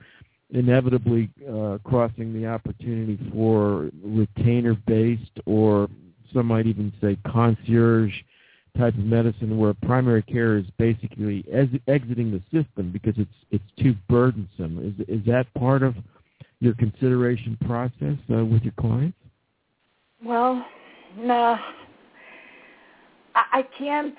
inevitably 0.52 1.30
uh, 1.48 1.78
crossing 1.84 2.34
the 2.34 2.48
opportunity 2.48 3.20
for 3.34 3.90
retainer-based 4.04 5.40
or 5.46 5.90
some 6.34 6.48
might 6.48 6.66
even 6.68 6.92
say 7.02 7.18
concierge 7.28 8.14
type 8.78 8.94
of 8.94 9.04
medicine 9.04 9.58
where 9.58 9.74
primary 9.74 10.22
care 10.24 10.58
is 10.58 10.66
basically 10.78 11.44
ex- 11.52 11.72
exiting 11.88 12.32
the 12.32 12.42
system 12.52 12.92
because 12.92 13.16
it's 13.18 13.30
it's 13.52 13.64
too 13.82 13.96
burdensome. 14.08 14.96
Is 15.00 15.20
is 15.20 15.26
that 15.26 15.52
part 15.56 15.84
of 15.84 15.96
your 16.60 16.74
consideration 16.76 17.58
process 17.66 18.18
uh, 18.32 18.46
with 18.46 18.64
your 18.64 18.74
clients? 18.80 19.18
Well, 20.24 20.66
no, 21.16 21.58
I, 23.36 23.64
can't 23.78 24.16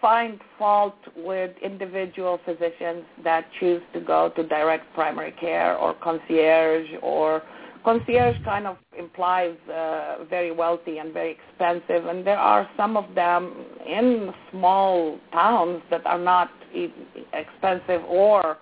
find 0.00 0.40
fault 0.58 0.96
with 1.16 1.52
individual 1.62 2.40
physicians 2.44 3.04
that 3.22 3.46
choose 3.60 3.82
to 3.92 4.00
go 4.00 4.30
to 4.34 4.42
direct 4.42 4.92
primary 4.94 5.32
care 5.32 5.76
or 5.76 5.94
concierge 5.94 6.88
or 7.00 7.42
concierge 7.84 8.36
kind 8.44 8.66
of 8.66 8.76
implies 8.98 9.56
uh, 9.72 10.24
very 10.28 10.50
wealthy 10.50 10.98
and 10.98 11.12
very 11.12 11.30
expensive 11.30 12.06
and 12.06 12.26
there 12.26 12.38
are 12.38 12.68
some 12.76 12.96
of 12.96 13.14
them 13.14 13.54
in 13.86 14.32
small 14.50 15.18
towns 15.32 15.80
that 15.90 16.04
are 16.06 16.18
not 16.18 16.50
expensive 17.32 18.02
or 18.04 18.58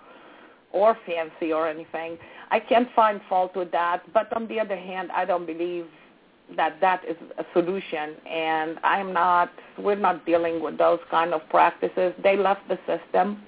or 0.71 0.97
fancy 1.05 1.51
or 1.51 1.67
anything. 1.67 2.17
I 2.51 2.59
can't 2.59 2.87
find 2.95 3.19
fault 3.27 3.55
with 3.55 3.71
that, 3.71 4.01
but 4.13 4.31
on 4.35 4.47
the 4.47 4.59
other 4.59 4.75
hand, 4.75 5.11
I 5.11 5.25
don't 5.25 5.45
believe 5.45 5.85
that 6.55 6.79
that 6.79 7.03
is 7.07 7.17
a 7.37 7.45
solution 7.53 8.15
and 8.29 8.79
I'm 8.83 9.11
not 9.11 9.51
we're 9.77 9.95
not 9.95 10.25
dealing 10.25 10.61
with 10.61 10.77
those 10.77 10.99
kind 11.11 11.33
of 11.33 11.41
practices. 11.49 12.13
They 12.23 12.37
left 12.37 12.61
the 12.69 12.79
system. 12.87 13.41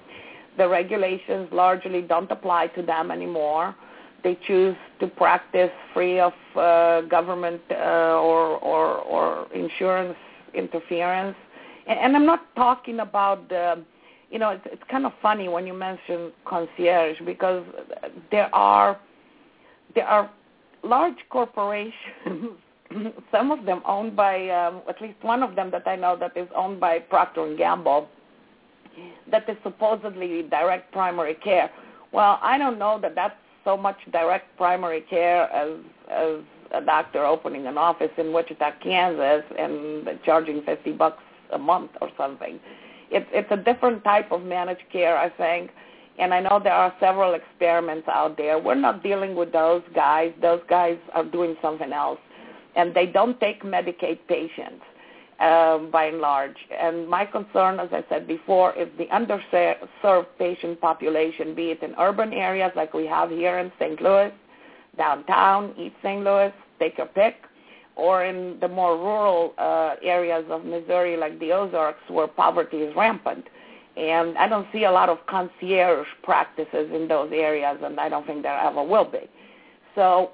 The 0.58 0.68
regulations 0.68 1.48
largely 1.52 2.02
don't 2.02 2.30
apply 2.30 2.68
to 2.68 2.82
them 2.82 3.10
anymore. 3.10 3.74
They 4.22 4.38
choose 4.46 4.76
to 5.00 5.06
practice 5.06 5.70
free 5.94 6.20
of 6.20 6.34
uh, 6.54 7.02
government 7.02 7.62
uh, 7.70 7.74
or, 7.74 8.58
or 8.58 8.98
or 8.98 9.52
insurance 9.54 10.16
interference. 10.52 11.36
And, 11.86 11.98
and 11.98 12.16
I'm 12.16 12.26
not 12.26 12.54
talking 12.54 13.00
about 13.00 13.48
the 13.48 13.82
you 14.30 14.38
know, 14.38 14.50
it's, 14.50 14.64
it's 14.66 14.82
kind 14.88 15.06
of 15.06 15.12
funny 15.20 15.48
when 15.48 15.66
you 15.66 15.74
mention 15.74 16.32
concierge 16.44 17.18
because 17.24 17.64
there 18.30 18.54
are 18.54 19.00
there 19.94 20.06
are 20.06 20.30
large 20.84 21.16
corporations 21.30 21.94
some 23.32 23.50
of 23.50 23.64
them 23.64 23.82
owned 23.86 24.16
by 24.16 24.48
um, 24.48 24.82
at 24.88 25.00
least 25.00 25.22
one 25.22 25.42
of 25.42 25.56
them 25.56 25.70
that 25.70 25.86
I 25.86 25.96
know 25.96 26.16
that 26.18 26.36
is 26.36 26.48
owned 26.56 26.80
by 26.80 26.98
Procter 26.98 27.44
and 27.46 27.56
Gamble 27.56 28.08
that 29.30 29.48
is 29.48 29.56
supposedly 29.62 30.42
direct 30.42 30.92
primary 30.92 31.34
care. 31.34 31.70
Well, 32.12 32.38
I 32.42 32.58
don't 32.58 32.78
know 32.78 32.98
that 33.00 33.14
that's 33.14 33.34
so 33.64 33.76
much 33.76 33.96
direct 34.12 34.56
primary 34.56 35.02
care 35.02 35.44
as 35.52 35.78
as 36.10 36.40
a 36.72 36.80
doctor 36.80 37.24
opening 37.24 37.66
an 37.66 37.76
office 37.76 38.10
in 38.16 38.32
Wichita, 38.32 38.72
Kansas, 38.82 39.44
and 39.58 40.08
charging 40.24 40.62
fifty 40.62 40.92
bucks 40.92 41.22
a 41.52 41.58
month 41.58 41.90
or 42.00 42.10
something. 42.16 42.58
It's 43.10 43.26
it's 43.32 43.50
a 43.50 43.56
different 43.56 44.04
type 44.04 44.32
of 44.32 44.42
managed 44.42 44.84
care, 44.92 45.16
I 45.16 45.30
think. 45.30 45.70
And 46.18 46.34
I 46.34 46.40
know 46.40 46.60
there 46.62 46.74
are 46.74 46.92
several 47.00 47.34
experiments 47.34 48.06
out 48.08 48.36
there. 48.36 48.58
We're 48.58 48.74
not 48.74 49.02
dealing 49.02 49.36
with 49.36 49.52
those 49.52 49.82
guys. 49.94 50.32
Those 50.42 50.60
guys 50.68 50.98
are 51.14 51.24
doing 51.24 51.56
something 51.62 51.92
else 51.92 52.18
and 52.76 52.94
they 52.94 53.06
don't 53.06 53.38
take 53.40 53.62
Medicaid 53.62 54.18
patients 54.28 54.82
um, 55.40 55.90
by 55.90 56.06
and 56.06 56.18
large. 56.18 56.56
And 56.78 57.08
my 57.08 57.24
concern, 57.24 57.80
as 57.80 57.88
I 57.92 58.04
said 58.08 58.26
before, 58.26 58.74
is 58.74 58.88
the 58.98 59.06
underserved 59.06 60.26
patient 60.38 60.80
population, 60.80 61.54
be 61.54 61.70
it 61.70 61.82
in 61.82 61.94
urban 61.98 62.32
areas 62.32 62.72
like 62.76 62.94
we 62.94 63.06
have 63.06 63.30
here 63.30 63.58
in 63.58 63.72
St. 63.78 64.00
Louis, 64.00 64.32
downtown, 64.96 65.74
East 65.78 65.94
St. 66.02 66.22
Louis, 66.22 66.52
take 66.78 66.98
your 66.98 67.06
pick, 67.06 67.36
or 67.96 68.24
in 68.24 68.58
the 68.60 68.68
more 68.68 68.96
rural 68.96 69.54
uh, 69.58 69.94
areas 70.02 70.44
of 70.50 70.64
Missouri 70.64 71.16
like 71.16 71.38
the 71.40 71.52
Ozarks 71.52 72.02
where 72.08 72.26
poverty 72.26 72.78
is 72.78 72.94
rampant. 72.96 73.46
And 73.96 74.38
I 74.38 74.48
don't 74.48 74.66
see 74.72 74.84
a 74.84 74.90
lot 74.90 75.08
of 75.08 75.18
concierge 75.26 76.06
practices 76.22 76.90
in 76.94 77.08
those 77.08 77.30
areas, 77.32 77.78
and 77.82 77.98
I 77.98 78.08
don't 78.08 78.26
think 78.26 78.42
there 78.42 78.58
ever 78.58 78.82
will 78.82 79.04
be. 79.04 79.28
So 79.94 80.30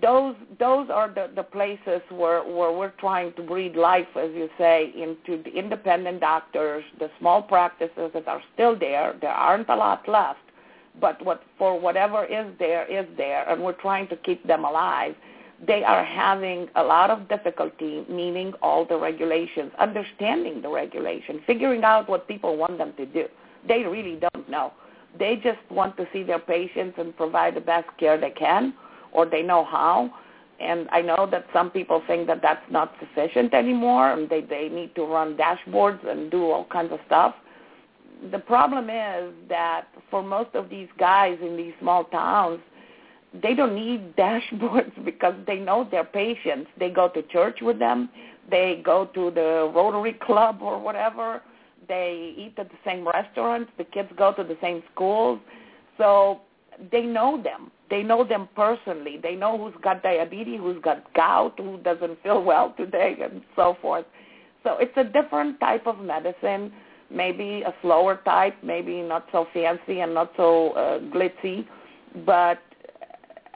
those 0.00 0.34
those 0.58 0.88
are 0.90 1.08
the, 1.08 1.30
the 1.34 1.42
places 1.42 2.00
where, 2.10 2.42
where 2.42 2.72
we're 2.72 2.92
trying 2.98 3.32
to 3.34 3.42
breathe 3.42 3.76
life, 3.76 4.06
as 4.16 4.30
you 4.34 4.48
say, 4.56 4.92
into 4.96 5.42
the 5.42 5.50
independent 5.50 6.20
doctors, 6.20 6.84
the 6.98 7.10
small 7.18 7.42
practices 7.42 8.10
that 8.14 8.26
are 8.28 8.42
still 8.54 8.78
there. 8.78 9.16
There 9.20 9.30
aren't 9.30 9.68
a 9.68 9.76
lot 9.76 10.08
left, 10.08 10.40
but 11.00 11.24
what 11.24 11.42
for 11.58 11.78
whatever 11.78 12.24
is 12.24 12.46
there 12.58 12.86
is 12.86 13.06
there, 13.16 13.48
and 13.48 13.62
we're 13.62 13.72
trying 13.72 14.08
to 14.08 14.16
keep 14.16 14.46
them 14.46 14.64
alive. 14.64 15.14
They 15.66 15.82
are 15.84 16.04
having 16.04 16.68
a 16.74 16.82
lot 16.82 17.10
of 17.10 17.28
difficulty 17.28 18.04
meeting 18.08 18.52
all 18.60 18.84
the 18.84 18.98
regulations, 18.98 19.72
understanding 19.78 20.62
the 20.62 20.68
regulation, 20.68 21.40
figuring 21.46 21.84
out 21.84 22.08
what 22.08 22.28
people 22.28 22.56
want 22.56 22.78
them 22.78 22.92
to 22.96 23.06
do. 23.06 23.26
They 23.66 23.82
really 23.84 24.20
don't 24.20 24.48
know. 24.48 24.72
They 25.18 25.36
just 25.36 25.60
want 25.70 25.96
to 25.96 26.06
see 26.12 26.22
their 26.22 26.40
patients 26.40 26.96
and 26.98 27.16
provide 27.16 27.54
the 27.54 27.60
best 27.60 27.88
care 27.98 28.20
they 28.20 28.30
can 28.30 28.74
or 29.14 29.26
they 29.26 29.42
know 29.42 29.64
how. 29.64 30.12
And 30.60 30.88
I 30.92 31.00
know 31.00 31.26
that 31.30 31.46
some 31.52 31.70
people 31.70 32.02
think 32.06 32.26
that 32.28 32.40
that's 32.42 32.64
not 32.70 32.94
sufficient 33.00 33.54
anymore, 33.54 34.12
and 34.12 34.28
they 34.28 34.40
they 34.40 34.68
need 34.68 34.94
to 34.94 35.04
run 35.04 35.36
dashboards 35.36 36.06
and 36.06 36.30
do 36.30 36.50
all 36.50 36.64
kinds 36.66 36.92
of 36.92 37.00
stuff. 37.06 37.34
The 38.30 38.38
problem 38.38 38.88
is 38.88 39.34
that 39.48 39.86
for 40.10 40.22
most 40.22 40.54
of 40.54 40.70
these 40.70 40.88
guys 40.98 41.38
in 41.42 41.56
these 41.56 41.74
small 41.80 42.04
towns, 42.04 42.60
they 43.42 43.54
don't 43.54 43.74
need 43.74 44.16
dashboards 44.16 45.04
because 45.04 45.34
they 45.46 45.56
know 45.56 45.88
their 45.90 46.04
patients. 46.04 46.70
They 46.78 46.90
go 46.90 47.08
to 47.08 47.22
church 47.22 47.58
with 47.60 47.78
them. 47.78 48.08
They 48.50 48.82
go 48.84 49.06
to 49.06 49.30
the 49.30 49.72
Rotary 49.74 50.12
Club 50.14 50.58
or 50.62 50.78
whatever. 50.78 51.42
They 51.88 52.34
eat 52.36 52.54
at 52.58 52.70
the 52.70 52.78
same 52.84 53.06
restaurants. 53.06 53.70
The 53.76 53.84
kids 53.84 54.08
go 54.16 54.32
to 54.34 54.44
the 54.44 54.56
same 54.60 54.82
schools. 54.92 55.40
So 55.98 56.40
they 56.90 57.02
know 57.02 57.42
them. 57.42 57.70
They 57.90 58.02
know 58.02 58.24
them 58.24 58.48
personally. 58.56 59.18
They 59.22 59.34
know 59.34 59.58
who's 59.58 59.80
got 59.82 60.02
diabetes, 60.02 60.58
who's 60.58 60.80
got 60.82 61.12
gout, 61.14 61.54
who 61.58 61.78
doesn't 61.78 62.22
feel 62.22 62.42
well 62.42 62.74
today, 62.76 63.16
and 63.22 63.42
so 63.54 63.76
forth. 63.80 64.06
So 64.62 64.78
it's 64.78 64.96
a 64.96 65.04
different 65.04 65.60
type 65.60 65.86
of 65.86 65.98
medicine, 65.98 66.72
maybe 67.10 67.62
a 67.62 67.74
slower 67.82 68.20
type, 68.24 68.56
maybe 68.62 69.02
not 69.02 69.26
so 69.30 69.46
fancy 69.52 70.00
and 70.00 70.14
not 70.14 70.32
so 70.36 70.70
uh, 70.70 70.98
glitzy, 71.14 71.66
but 72.24 72.58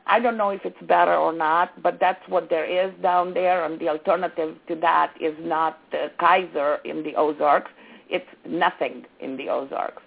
I 0.06 0.20
don't 0.20 0.36
know 0.36 0.50
if 0.50 0.64
it's 0.64 0.80
better 0.86 1.14
or 1.14 1.32
not, 1.32 1.82
but 1.82 1.98
that's 2.00 2.22
what 2.28 2.48
there 2.48 2.64
is 2.64 2.92
down 3.02 3.34
there, 3.34 3.64
and 3.64 3.78
the 3.80 3.88
alternative 3.88 4.56
to 4.68 4.74
that 4.76 5.14
is 5.20 5.34
not 5.40 5.78
uh, 5.92 6.08
Kaiser 6.18 6.76
in 6.84 7.02
the 7.02 7.14
Ozarks. 7.14 7.70
It's 8.10 8.26
nothing 8.46 9.04
in 9.20 9.36
the 9.36 9.48
Ozarks. 9.50 10.02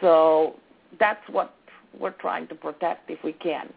So 0.00 0.56
that's 0.98 1.22
what 1.30 1.54
we're 1.98 2.10
trying 2.10 2.48
to 2.48 2.54
protect 2.54 3.10
if 3.10 3.22
we 3.24 3.32
can. 3.34 3.72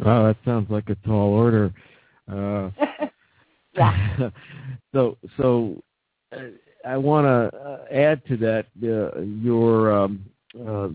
Wow, 0.00 0.26
that 0.26 0.36
sounds 0.44 0.70
like 0.70 0.90
a 0.90 0.96
tall 1.06 1.32
order. 1.32 1.72
Uh, 2.30 2.70
yeah. 3.74 4.30
so, 4.92 5.16
so 5.36 5.82
uh, 6.32 6.38
I 6.86 6.96
want 6.96 7.24
to 7.26 7.58
uh, 7.58 7.84
add 7.92 8.24
to 8.26 8.36
that 8.38 8.66
uh, 8.82 9.20
your 9.20 9.92
um, 9.92 10.24
uh, 10.66 10.88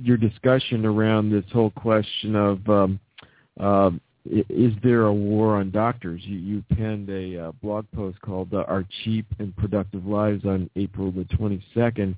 your 0.00 0.16
discussion 0.16 0.86
around 0.86 1.30
this 1.30 1.44
whole 1.52 1.70
question 1.70 2.34
of 2.34 2.68
um, 2.68 3.00
uh, 3.60 3.90
is 4.24 4.72
there 4.82 5.06
a 5.06 5.12
war 5.12 5.56
on 5.56 5.70
doctors? 5.70 6.22
You, 6.24 6.36
you 6.38 6.64
penned 6.76 7.08
a 7.10 7.48
uh, 7.48 7.52
blog 7.62 7.86
post 7.94 8.20
called 8.20 8.52
uh, 8.52 8.64
"Our 8.68 8.84
Cheap 9.02 9.26
and 9.38 9.56
Productive 9.56 10.06
Lives" 10.06 10.44
on 10.44 10.68
April 10.76 11.10
the 11.10 11.24
22nd, 11.24 12.14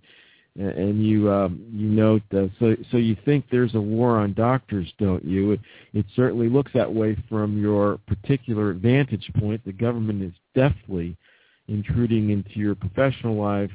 and 0.56 1.04
you 1.04 1.30
um, 1.30 1.64
you 1.72 1.88
note 1.88 2.22
uh, 2.34 2.46
so 2.58 2.76
so 2.90 2.96
you 2.96 3.16
think 3.24 3.44
there's 3.50 3.74
a 3.74 3.80
war 3.80 4.18
on 4.18 4.34
doctors, 4.34 4.92
don't 4.98 5.24
you? 5.24 5.52
It, 5.52 5.60
it 5.94 6.06
certainly 6.16 6.48
looks 6.48 6.72
that 6.74 6.92
way 6.92 7.16
from 7.28 7.60
your 7.60 7.98
particular 8.06 8.72
vantage 8.74 9.30
point. 9.38 9.64
The 9.64 9.72
government 9.72 10.22
is 10.22 10.32
deftly 10.54 11.16
intruding 11.68 12.30
into 12.30 12.58
your 12.58 12.74
professional 12.74 13.36
life 13.36 13.70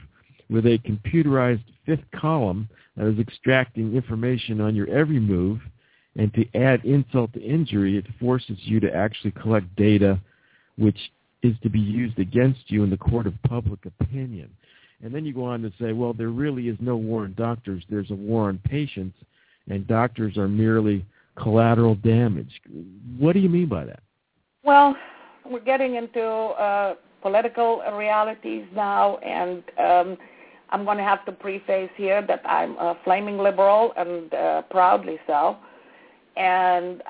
with 0.50 0.66
a 0.66 0.78
computerized 0.80 1.64
fifth 1.86 2.04
column 2.16 2.68
that 2.98 3.08
is 3.08 3.20
extracting 3.20 3.96
information 3.96 4.62
on 4.62 4.76
your 4.76 4.90
every 4.90 5.20
move. 5.20 5.60
And 6.18 6.34
to 6.34 6.46
add 6.58 6.86
insult 6.86 7.34
to 7.34 7.42
injury, 7.42 7.98
it 7.98 8.06
forces 8.22 8.58
you 8.62 8.80
to 8.80 8.96
actually 8.96 9.32
collect 9.32 9.76
data 9.76 10.20
which 10.78 10.98
is 11.42 11.56
to 11.64 11.70
be 11.70 11.80
used 11.80 12.20
against 12.20 12.60
you 12.68 12.84
in 12.84 12.90
the 12.90 12.98
court 12.98 13.28
of 13.28 13.34
public 13.48 13.80
opinion. 13.86 14.50
And 15.04 15.14
then 15.14 15.26
you 15.26 15.34
go 15.34 15.46
on 15.46 15.62
to 15.62 15.72
say, 15.80 15.92
well, 15.92 16.14
there 16.14 16.30
really 16.30 16.68
is 16.68 16.78
no 16.80 16.96
war 16.96 17.24
on 17.24 17.34
doctors. 17.38 17.84
There's 17.90 18.12
a 18.12 18.16
war 18.16 18.48
on 18.50 18.60
patients, 18.60 19.18
and 19.70 19.88
doctors 19.88 20.38
are 20.38 20.48
merely 20.48 21.06
collateral 21.42 21.96
damage. 21.96 22.62
What 23.18 23.34
do 23.34 23.40
you 23.40 23.50
mean 23.50 23.68
by 23.68 23.86
that? 23.86 24.00
Well, 24.64 24.96
we're 25.46 25.60
getting 25.60 25.96
into 25.96 26.24
uh, 26.24 26.96
political 27.22 27.84
realities 27.94 28.66
now, 28.74 29.18
and 29.18 29.64
um, 29.78 30.18
I'm 30.70 30.86
going 30.86 30.98
to 30.98 31.04
have 31.04 31.26
to 31.26 31.32
preface 31.32 31.90
here 31.96 32.26
that 32.26 32.42
I'm 32.46 32.78
a 32.78 32.98
flaming 33.04 33.38
liberal 33.38 33.94
and 33.98 34.34
uh, 34.34 34.62
proudly 34.64 35.20
so. 35.28 35.58
And 36.36 37.04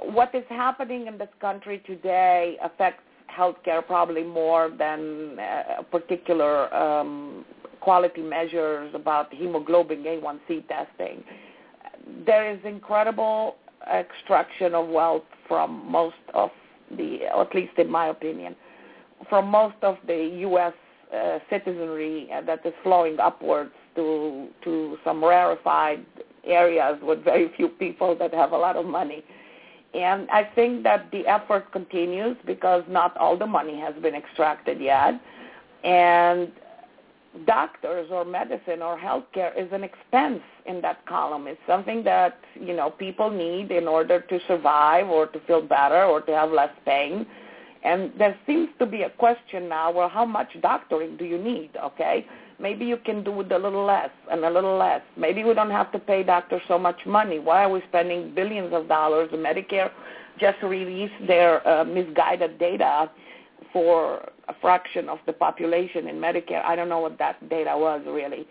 what 0.00 0.34
is 0.34 0.44
happening 0.48 1.06
in 1.06 1.16
this 1.16 1.28
country 1.40 1.82
today 1.86 2.56
affects 2.62 3.02
healthcare 3.36 3.86
probably 3.86 4.22
more 4.22 4.70
than 4.70 5.38
uh, 5.38 5.82
particular 5.90 6.72
um, 6.74 7.44
quality 7.80 8.22
measures 8.22 8.90
about 8.94 9.32
hemoglobin 9.32 10.02
A1C 10.02 10.66
testing. 10.68 11.22
There 12.24 12.50
is 12.52 12.58
incredible 12.64 13.56
extraction 13.92 14.74
of 14.74 14.88
wealth 14.88 15.22
from 15.46 15.90
most 15.90 16.16
of 16.34 16.50
the, 16.96 17.20
at 17.26 17.54
least 17.54 17.72
in 17.78 17.90
my 17.90 18.08
opinion, 18.08 18.56
from 19.28 19.48
most 19.48 19.76
of 19.82 19.96
the 20.06 20.36
U.S. 20.40 20.72
Uh, 21.14 21.38
citizenry 21.48 22.28
that 22.46 22.64
is 22.64 22.72
flowing 22.82 23.18
upwards 23.20 23.70
to 23.94 24.48
to 24.64 24.96
some 25.04 25.24
rarefied 25.24 26.04
areas 26.44 26.98
with 27.02 27.22
very 27.24 27.50
few 27.56 27.68
people 27.68 28.16
that 28.18 28.34
have 28.34 28.52
a 28.52 28.56
lot 28.56 28.76
of 28.76 28.86
money. 28.86 29.24
And 29.96 30.28
I 30.30 30.44
think 30.54 30.82
that 30.82 31.10
the 31.10 31.26
effort 31.26 31.72
continues 31.72 32.36
because 32.44 32.84
not 32.86 33.16
all 33.16 33.36
the 33.36 33.46
money 33.46 33.80
has 33.80 33.94
been 34.02 34.14
extracted 34.14 34.78
yet. 34.78 35.18
And 35.84 36.52
doctors 37.46 38.08
or 38.10 38.24
medicine 38.26 38.82
or 38.82 38.98
healthcare 38.98 39.56
is 39.58 39.72
an 39.72 39.84
expense 39.84 40.42
in 40.66 40.82
that 40.82 41.04
column. 41.06 41.46
It's 41.46 41.60
something 41.66 42.04
that, 42.04 42.38
you 42.54 42.74
know, 42.74 42.90
people 42.90 43.30
need 43.30 43.70
in 43.70 43.88
order 43.88 44.20
to 44.20 44.38
survive 44.46 45.08
or 45.08 45.26
to 45.28 45.40
feel 45.46 45.62
better 45.62 46.04
or 46.04 46.20
to 46.20 46.32
have 46.32 46.50
less 46.50 46.74
pain. 46.84 47.26
And 47.82 48.12
there 48.18 48.36
seems 48.46 48.68
to 48.78 48.84
be 48.84 49.02
a 49.02 49.10
question 49.10 49.66
now, 49.68 49.92
well, 49.92 50.10
how 50.10 50.26
much 50.26 50.48
doctoring 50.60 51.16
do 51.16 51.24
you 51.24 51.38
need, 51.38 51.70
okay? 51.82 52.26
Maybe 52.58 52.86
you 52.86 52.96
can 52.96 53.22
do 53.22 53.32
with 53.32 53.52
a 53.52 53.58
little 53.58 53.84
less 53.84 54.10
and 54.30 54.44
a 54.44 54.50
little 54.50 54.78
less. 54.78 55.02
Maybe 55.16 55.44
we 55.44 55.52
don't 55.52 55.70
have 55.70 55.92
to 55.92 55.98
pay 55.98 56.22
doctors 56.22 56.62
so 56.68 56.78
much 56.78 56.96
money. 57.06 57.38
Why 57.38 57.64
are 57.64 57.70
we 57.70 57.82
spending 57.88 58.34
billions 58.34 58.72
of 58.72 58.88
dollars? 58.88 59.28
In 59.32 59.40
Medicare 59.40 59.90
just 60.40 60.62
released 60.62 61.26
their 61.26 61.66
uh, 61.68 61.84
misguided 61.84 62.58
data 62.58 63.10
for 63.72 64.26
a 64.48 64.54
fraction 64.60 65.08
of 65.08 65.18
the 65.26 65.32
population 65.32 66.08
in 66.08 66.16
Medicare. 66.16 66.64
I 66.64 66.76
don't 66.76 66.88
know 66.88 67.00
what 67.00 67.18
that 67.18 67.46
data 67.50 67.76
was 67.76 68.02
really, 68.06 68.46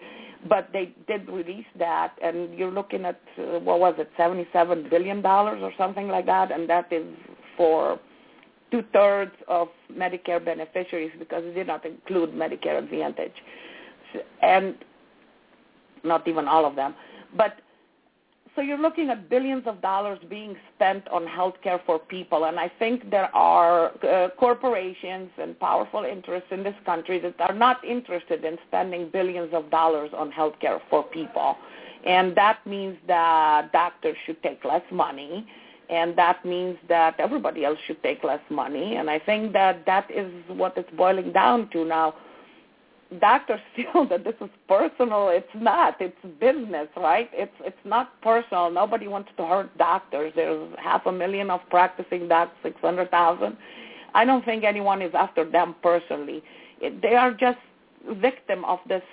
but 0.47 0.69
they 0.71 0.93
did 1.07 1.27
release 1.27 1.65
that, 1.79 2.13
and 2.21 2.55
you're 2.57 2.71
looking 2.71 3.05
at 3.05 3.19
uh, 3.39 3.59
what 3.59 3.79
was 3.79 3.95
it, 3.97 4.09
seventy-seven 4.17 4.87
billion 4.89 5.21
dollars 5.21 5.59
or 5.63 5.71
something 5.77 6.07
like 6.07 6.25
that, 6.27 6.51
and 6.51 6.69
that 6.69 6.91
is 6.91 7.05
for 7.57 7.99
two-thirds 8.71 9.31
of 9.47 9.69
Medicare 9.91 10.43
beneficiaries 10.43 11.11
because 11.17 11.43
it 11.43 11.53
did 11.53 11.67
not 11.67 11.85
include 11.85 12.31
Medicare 12.31 12.77
Advantage 12.77 13.33
and 14.41 14.75
not 16.03 16.27
even 16.27 16.47
all 16.47 16.65
of 16.65 16.75
them. 16.75 16.95
But 17.35 17.59
so 18.55 18.61
you're 18.61 18.77
looking 18.77 19.09
at 19.09 19.29
billions 19.29 19.63
of 19.65 19.81
dollars 19.81 20.17
being 20.29 20.55
spent 20.75 21.05
on 21.09 21.25
healthcare 21.25 21.79
for 21.85 21.99
people, 21.99 22.45
and 22.45 22.57
I 22.57 22.71
think 22.79 23.11
there 23.11 23.33
are 23.35 23.91
uh, 24.05 24.29
corporations 24.39 25.29
and 25.37 25.59
powerful 25.59 26.05
interests 26.05 26.47
in 26.51 26.63
this 26.63 26.75
country 26.85 27.19
that 27.19 27.35
are 27.41 27.53
not 27.53 27.83
interested 27.83 28.45
in 28.45 28.57
spending 28.69 29.09
billions 29.09 29.53
of 29.53 29.69
dollars 29.71 30.11
on 30.15 30.31
healthcare 30.31 30.79
for 30.89 31.03
people, 31.03 31.57
and 32.05 32.33
that 32.37 32.65
means 32.65 32.95
that 33.07 33.73
doctors 33.73 34.15
should 34.25 34.41
take 34.41 34.63
less 34.63 34.83
money, 34.89 35.45
and 35.89 36.17
that 36.17 36.45
means 36.45 36.77
that 36.87 37.19
everybody 37.19 37.65
else 37.65 37.77
should 37.87 38.01
take 38.03 38.23
less 38.23 38.41
money, 38.49 38.95
and 38.95 39.09
I 39.09 39.19
think 39.19 39.51
that 39.51 39.85
that 39.85 40.09
is 40.09 40.31
what 40.47 40.77
it's 40.77 40.89
boiling 40.95 41.33
down 41.33 41.69
to 41.71 41.83
now 41.83 42.15
doctors 43.19 43.59
feel 43.75 44.07
that 44.09 44.23
this 44.23 44.35
is 44.41 44.49
personal. 44.67 45.29
It's 45.29 45.47
not. 45.55 45.95
It's 45.99 46.17
business, 46.39 46.87
right? 46.97 47.29
It's 47.33 47.53
it's 47.61 47.85
not 47.85 48.19
personal. 48.21 48.71
Nobody 48.71 49.07
wants 49.07 49.29
to 49.37 49.45
hurt 49.45 49.77
doctors. 49.77 50.33
There's 50.35 50.69
half 50.77 51.05
a 51.05 51.11
million 51.11 51.49
of 51.49 51.61
practicing 51.69 52.27
doctors, 52.27 52.57
six 52.63 52.75
hundred 52.81 53.11
thousand. 53.11 53.57
I 54.13 54.23
don't 54.25 54.45
think 54.45 54.63
anyone 54.63 55.01
is 55.01 55.11
after 55.13 55.49
them 55.49 55.75
personally. 55.83 56.41
It, 56.79 57.01
they 57.01 57.15
are 57.15 57.31
just 57.31 57.59
victim 58.21 58.63
of 58.65 58.79
this 58.87 59.03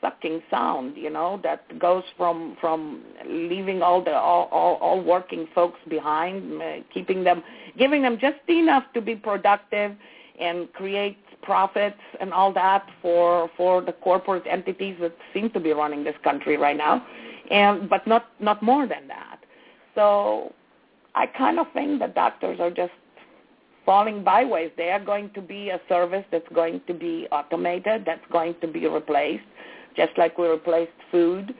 sucking 0.00 0.42
sound, 0.50 0.96
you 0.96 1.10
know, 1.10 1.40
that 1.42 1.78
goes 1.78 2.04
from 2.16 2.56
from 2.60 3.02
leaving 3.26 3.82
all 3.82 4.02
the 4.02 4.12
all 4.12 4.48
all, 4.52 4.74
all 4.76 5.02
working 5.02 5.48
folks 5.54 5.78
behind, 5.88 6.60
uh, 6.60 6.76
keeping 6.92 7.24
them, 7.24 7.42
giving 7.78 8.02
them 8.02 8.18
just 8.20 8.38
enough 8.48 8.84
to 8.94 9.00
be 9.00 9.14
productive 9.14 9.92
and 10.38 10.72
create 10.72 11.18
profits 11.42 12.00
and 12.20 12.32
all 12.32 12.52
that 12.52 12.86
for 13.02 13.50
for 13.56 13.80
the 13.80 13.92
corporate 13.92 14.44
entities 14.48 14.96
that 15.00 15.14
seem 15.32 15.50
to 15.50 15.60
be 15.60 15.72
running 15.72 16.04
this 16.04 16.16
country 16.22 16.56
right 16.56 16.76
now, 16.76 17.04
and 17.50 17.88
but 17.88 18.06
not 18.06 18.26
not 18.40 18.62
more 18.62 18.86
than 18.86 19.08
that. 19.08 19.38
So 19.94 20.52
I 21.14 21.26
kind 21.26 21.58
of 21.58 21.66
think 21.72 22.00
that 22.00 22.14
doctors 22.14 22.60
are 22.60 22.70
just 22.70 22.92
falling 23.84 24.22
byways. 24.22 24.70
They 24.76 24.90
are 24.90 25.04
going 25.04 25.30
to 25.34 25.40
be 25.40 25.70
a 25.70 25.80
service 25.88 26.24
that's 26.30 26.48
going 26.54 26.80
to 26.86 26.94
be 26.94 27.26
automated, 27.32 28.04
that's 28.06 28.24
going 28.30 28.54
to 28.60 28.68
be 28.68 28.86
replaced, 28.86 29.44
just 29.96 30.12
like 30.16 30.38
we 30.38 30.46
replaced 30.46 30.92
food, 31.10 31.54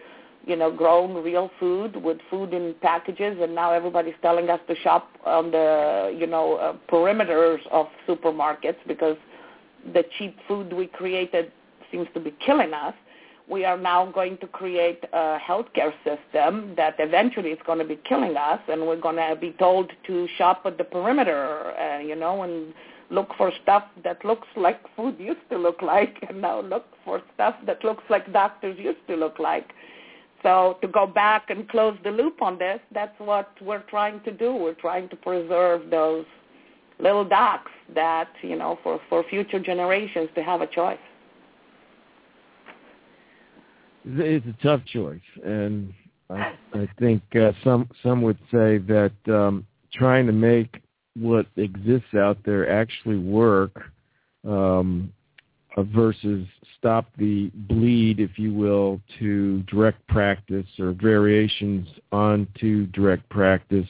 you 0.47 0.57
know, 0.57 0.71
grown 0.71 1.23
real 1.23 1.51
food 1.59 1.97
with 1.97 2.19
food 2.31 2.55
in 2.55 2.75
packages, 2.83 3.37
and 3.41 3.55
now 3.55 3.73
everybody's 3.73 4.15
telling 4.23 4.49
us 4.49 4.61
to 4.69 4.77
shop 4.77 5.09
on 5.27 5.51
the, 5.51 6.17
you 6.17 6.27
know, 6.27 6.55
uh, 6.57 6.77
perimeters 6.93 7.59
of 7.71 7.87
supermarkets 8.09 8.79
because 8.87 9.17
the 9.93 10.05
cheap 10.19 10.37
food 10.47 10.73
we 10.73 10.87
created 10.87 11.53
seems 11.91 12.09
to 12.15 12.21
be 12.21 12.35
killing 12.45 12.73
us, 12.73 12.95
we 13.49 13.65
are 13.65 13.77
now 13.77 14.07
going 14.07 14.39
to 14.39 14.47
create 14.47 15.03
a 15.13 15.39
healthcare 15.39 15.93
system 16.05 16.75
that 16.77 16.95
eventually 17.01 17.51
is 17.51 17.59
going 17.67 17.79
to 17.81 17.85
be 17.85 17.99
killing 18.09 18.37
us, 18.37 18.61
and 18.69 18.81
we're 18.87 19.01
going 19.01 19.17
to 19.17 19.37
be 19.41 19.51
told 19.59 19.91
to 20.07 20.29
shop 20.39 20.63
at 20.65 20.79
the 20.79 20.85
perimeter, 20.85 21.73
uh, 21.77 21.99
you 21.99 22.15
know, 22.15 22.43
and 22.43 22.73
look 23.11 23.31
for 23.37 23.51
stuff 23.63 23.83
that 24.05 24.25
looks 24.25 24.47
like 24.57 24.81
food 24.95 25.17
used 25.19 25.41
to 25.51 25.59
look 25.59 25.83
like, 25.83 26.25
and 26.29 26.41
now 26.41 26.61
look 26.61 26.87
for 27.05 27.21
stuff 27.35 27.57
that 27.67 27.83
looks 27.85 28.05
like 28.09 28.33
doctors 28.33 28.79
used 28.79 29.05
to 29.09 29.17
look 29.17 29.39
like. 29.41 29.73
So 30.43 30.79
to 30.81 30.89
go 30.89 31.07
back 31.07 31.51
and 31.51 31.69
close 31.69 31.99
the 32.03 32.11
loop 32.11 32.41
on 32.41 32.57
this, 32.57 32.81
that's 32.93 33.19
what 33.19 33.51
we're 33.61 33.83
trying 33.83 34.21
to 34.23 34.33
do. 34.33 34.55
We're 34.55 34.75
trying 34.75 35.09
to 35.11 35.17
preserve 35.17 35.91
those 35.91 36.25
little 37.01 37.25
docs 37.25 37.71
that 37.95 38.29
you 38.43 38.57
know 38.57 38.79
for 38.83 39.01
for 39.09 39.25
future 39.29 39.61
generations 39.61 40.29
to 40.35 40.43
have 40.43 40.61
a 40.61 40.67
choice. 40.67 40.99
It's 44.05 44.47
a 44.47 44.63
tough 44.63 44.85
choice, 44.87 45.21
and 45.45 45.93
I, 46.31 46.55
I 46.75 46.89
think 46.99 47.23
uh, 47.35 47.53
some 47.63 47.89
some 48.03 48.23
would 48.23 48.39
say 48.51 48.79
that 48.79 49.13
um, 49.29 49.67
trying 49.93 50.27
to 50.27 50.33
make 50.33 50.81
what 51.17 51.47
exists 51.57 52.15
out 52.15 52.39
there 52.45 52.71
actually 52.71 53.19
work 53.19 53.83
um, 54.47 55.13
uh, 55.77 55.83
versus 55.83 56.47
stop 56.79 57.07
the 57.19 57.51
bleed, 57.69 58.21
if 58.21 58.39
you 58.39 58.55
will, 58.55 59.01
to 59.19 59.63
direct 59.65 60.07
practice 60.09 60.67
or 60.79 60.93
variations 60.93 61.87
onto 62.11 62.87
direct 62.87 63.29
practice 63.29 63.89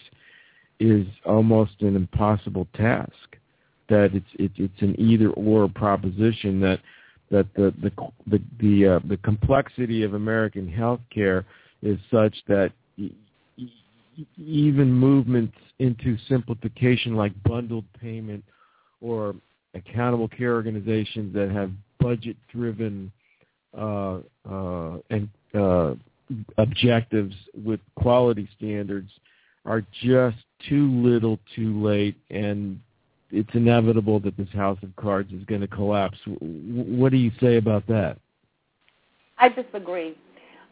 is 0.80 1.06
almost 1.24 1.72
an 1.80 1.94
impossible 1.94 2.66
task. 2.74 3.36
That 3.88 4.10
it's 4.14 4.26
it's 4.34 4.54
it's 4.56 4.82
an 4.82 4.94
either 4.98 5.30
or 5.30 5.68
proposition 5.68 6.60
that 6.60 6.80
that 7.30 7.46
the 7.54 7.72
the 7.82 7.92
the 8.26 8.42
the, 8.60 8.86
uh, 8.86 9.00
the 9.08 9.16
complexity 9.18 10.02
of 10.02 10.14
American 10.14 10.70
healthcare 10.70 11.44
is 11.82 11.98
such 12.10 12.34
that 12.48 12.72
even 14.36 14.92
movements 14.92 15.56
into 15.78 16.16
simplification 16.28 17.14
like 17.14 17.32
bundled 17.42 17.84
payment 18.00 18.44
or 19.00 19.34
accountable 19.74 20.28
care 20.28 20.52
organizations 20.52 21.32
that 21.34 21.50
have 21.50 21.70
budget-driven 22.00 23.10
uh, 23.76 24.18
uh, 24.50 24.98
and 25.10 25.28
uh, 25.54 25.94
objectives 26.58 27.34
with 27.64 27.80
quality 27.94 28.48
standards 28.56 29.10
are 29.64 29.84
just 30.02 30.36
too 30.68 30.90
little, 31.02 31.38
too 31.54 31.82
late, 31.82 32.16
and 32.30 32.80
it's 33.30 33.50
inevitable 33.54 34.20
that 34.20 34.36
this 34.36 34.48
house 34.52 34.78
of 34.82 34.94
cards 34.96 35.32
is 35.32 35.44
going 35.44 35.60
to 35.60 35.68
collapse. 35.68 36.18
What 36.40 37.12
do 37.12 37.18
you 37.18 37.30
say 37.40 37.56
about 37.56 37.86
that? 37.86 38.18
I 39.38 39.48
disagree. 39.48 40.16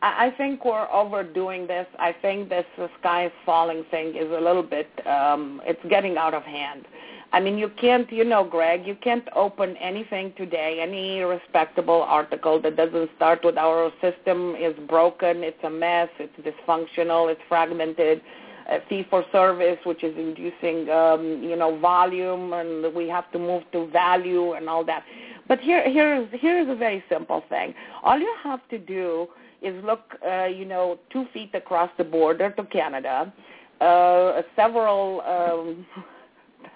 I 0.00 0.32
think 0.36 0.64
we're 0.64 0.88
overdoing 0.92 1.66
this. 1.66 1.86
I 1.98 2.14
think 2.22 2.48
this 2.48 2.64
the 2.76 2.88
sky 3.00 3.26
is 3.26 3.32
falling 3.44 3.84
thing 3.90 4.14
is 4.14 4.30
a 4.30 4.40
little 4.40 4.62
bit, 4.62 4.88
um, 5.06 5.60
it's 5.64 5.80
getting 5.88 6.16
out 6.16 6.34
of 6.34 6.44
hand. 6.44 6.86
I 7.32 7.40
mean, 7.40 7.58
you 7.58 7.68
can't, 7.80 8.10
you 8.10 8.24
know, 8.24 8.42
Greg, 8.44 8.86
you 8.86 8.94
can't 8.94 9.28
open 9.34 9.76
anything 9.76 10.32
today, 10.36 10.78
any 10.80 11.20
respectable 11.20 12.02
article 12.02 12.60
that 12.62 12.76
doesn't 12.76 13.10
start 13.16 13.44
with 13.44 13.58
our 13.58 13.90
system 14.00 14.54
is 14.54 14.74
broken, 14.88 15.42
it's 15.42 15.62
a 15.62 15.68
mess, 15.68 16.08
it's 16.18 16.32
dysfunctional, 16.38 17.30
it's 17.30 17.40
fragmented, 17.48 18.22
fee 18.88 19.06
for 19.08 19.24
service, 19.32 19.78
which 19.84 20.04
is 20.04 20.16
inducing, 20.16 20.88
um, 20.90 21.42
you 21.42 21.56
know, 21.56 21.78
volume, 21.78 22.52
and 22.52 22.94
we 22.94 23.08
have 23.08 23.30
to 23.32 23.38
move 23.38 23.62
to 23.72 23.86
value 23.88 24.52
and 24.52 24.68
all 24.68 24.84
that. 24.84 25.04
But 25.46 25.60
here, 25.60 25.88
here 25.88 26.14
is 26.14 26.28
here 26.40 26.60
is 26.60 26.68
a 26.68 26.74
very 26.74 27.02
simple 27.08 27.42
thing. 27.48 27.74
All 28.02 28.18
you 28.18 28.34
have 28.42 28.66
to 28.68 28.78
do 28.78 29.28
is 29.62 29.82
look, 29.84 30.02
uh, 30.26 30.44
you 30.44 30.64
know, 30.64 30.98
two 31.10 31.26
feet 31.32 31.54
across 31.54 31.90
the 31.98 32.04
border 32.04 32.50
to 32.50 32.64
Canada, 32.64 33.32
uh, 33.80 34.42
several. 34.56 35.22
Um, 35.22 35.86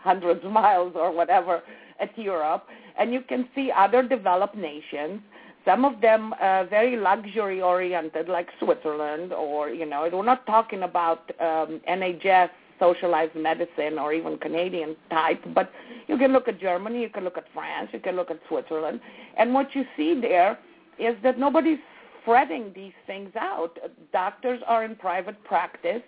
hundreds 0.02 0.44
miles 0.44 0.92
or 0.96 1.12
whatever 1.12 1.62
at 2.00 2.16
Europe, 2.18 2.66
and 2.98 3.12
you 3.12 3.20
can 3.22 3.48
see 3.54 3.70
other 3.76 4.02
developed 4.02 4.56
nations. 4.56 5.20
Some 5.64 5.84
of 5.84 6.00
them 6.00 6.34
uh, 6.40 6.64
very 6.64 6.96
luxury 6.96 7.62
oriented, 7.62 8.28
like 8.28 8.48
Switzerland, 8.58 9.32
or 9.32 9.70
you 9.70 9.86
know, 9.86 10.08
we're 10.12 10.24
not 10.24 10.44
talking 10.46 10.82
about 10.82 11.30
um, 11.40 11.80
NHS 11.88 12.50
socialized 12.80 13.36
medicine 13.36 13.96
or 13.96 14.12
even 14.12 14.36
Canadian 14.38 14.96
type, 15.08 15.40
but 15.54 15.70
you 16.08 16.18
can 16.18 16.32
look 16.32 16.48
at 16.48 16.60
Germany, 16.60 17.00
you 17.00 17.08
can 17.08 17.22
look 17.22 17.38
at 17.38 17.44
France, 17.54 17.90
you 17.92 18.00
can 18.00 18.16
look 18.16 18.30
at 18.30 18.40
Switzerland, 18.48 19.00
and 19.36 19.54
what 19.54 19.72
you 19.74 19.84
see 19.96 20.20
there 20.20 20.58
is 20.98 21.14
that 21.22 21.38
nobody's 21.38 21.78
fretting 22.24 22.72
these 22.74 22.92
things 23.06 23.30
out. 23.38 23.78
Doctors 24.12 24.60
are 24.66 24.84
in 24.84 24.96
private 24.96 25.42
practice 25.44 26.02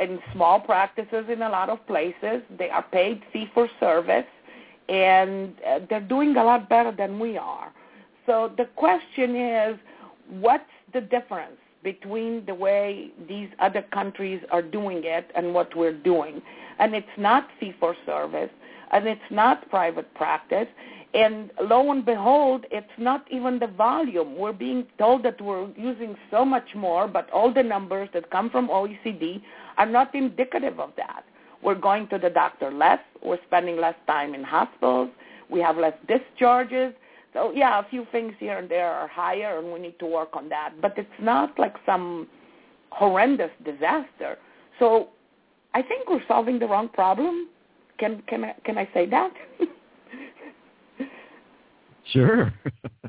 in 0.00 0.18
small 0.32 0.60
practices 0.60 1.26
in 1.30 1.42
a 1.42 1.48
lot 1.48 1.68
of 1.68 1.86
places. 1.86 2.42
They 2.58 2.70
are 2.70 2.82
paid 2.82 3.22
fee 3.32 3.50
for 3.54 3.68
service, 3.80 4.26
and 4.88 5.54
uh, 5.66 5.80
they're 5.88 6.00
doing 6.00 6.36
a 6.36 6.44
lot 6.44 6.68
better 6.68 6.92
than 6.92 7.18
we 7.18 7.36
are. 7.36 7.72
So 8.26 8.52
the 8.56 8.66
question 8.76 9.36
is, 9.36 9.78
what's 10.28 10.64
the 10.92 11.00
difference 11.00 11.56
between 11.82 12.44
the 12.46 12.54
way 12.54 13.10
these 13.28 13.48
other 13.58 13.82
countries 13.92 14.40
are 14.50 14.62
doing 14.62 15.02
it 15.04 15.30
and 15.34 15.52
what 15.52 15.76
we're 15.76 15.96
doing? 15.96 16.40
And 16.78 16.94
it's 16.94 17.06
not 17.18 17.48
fee 17.58 17.74
for 17.78 17.96
service, 18.06 18.50
and 18.92 19.06
it's 19.06 19.20
not 19.30 19.68
private 19.70 20.12
practice. 20.14 20.68
And 21.14 21.50
lo 21.60 21.90
and 21.90 22.04
behold, 22.04 22.64
it's 22.70 22.86
not 22.96 23.26
even 23.30 23.58
the 23.58 23.66
volume. 23.66 24.36
We're 24.36 24.52
being 24.52 24.86
told 24.98 25.24
that 25.24 25.40
we're 25.40 25.68
using 25.76 26.16
so 26.30 26.44
much 26.44 26.74
more, 26.74 27.06
but 27.06 27.28
all 27.30 27.52
the 27.52 27.62
numbers 27.62 28.08
that 28.14 28.30
come 28.30 28.48
from 28.48 28.68
OECD 28.68 29.42
are 29.76 29.86
not 29.86 30.14
indicative 30.14 30.80
of 30.80 30.92
that. 30.96 31.24
We're 31.62 31.74
going 31.74 32.08
to 32.08 32.18
the 32.18 32.30
doctor 32.30 32.70
less. 32.70 32.98
We're 33.22 33.38
spending 33.46 33.76
less 33.78 33.94
time 34.06 34.34
in 34.34 34.42
hospitals. 34.42 35.10
We 35.50 35.60
have 35.60 35.76
less 35.76 35.94
discharges. 36.08 36.94
So 37.32 37.52
yeah, 37.54 37.80
a 37.80 37.88
few 37.88 38.06
things 38.12 38.34
here 38.38 38.58
and 38.58 38.68
there 38.68 38.90
are 38.90 39.08
higher, 39.08 39.58
and 39.58 39.72
we 39.72 39.78
need 39.78 39.98
to 40.00 40.06
work 40.06 40.30
on 40.34 40.48
that. 40.50 40.74
But 40.80 40.98
it's 40.98 41.08
not 41.20 41.58
like 41.58 41.74
some 41.86 42.28
horrendous 42.90 43.50
disaster. 43.64 44.36
So 44.78 45.08
I 45.74 45.82
think 45.82 46.08
we're 46.08 46.26
solving 46.28 46.58
the 46.58 46.66
wrong 46.66 46.88
problem. 46.88 47.48
Can 47.98 48.22
can 48.26 48.44
I 48.44 48.54
can 48.64 48.78
I 48.78 48.88
say 48.92 49.06
that? 49.06 49.32
sure. 52.12 52.52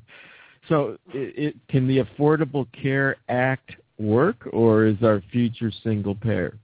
so 0.70 0.98
it, 1.14 1.34
it, 1.38 1.56
can 1.70 1.88
the 1.88 2.04
Affordable 2.04 2.68
Care 2.82 3.18
Act 3.28 3.76
work, 3.98 4.48
or 4.54 4.86
is 4.86 4.98
our 5.04 5.22
future 5.32 5.72
single 5.84 6.16
payer? 6.16 6.58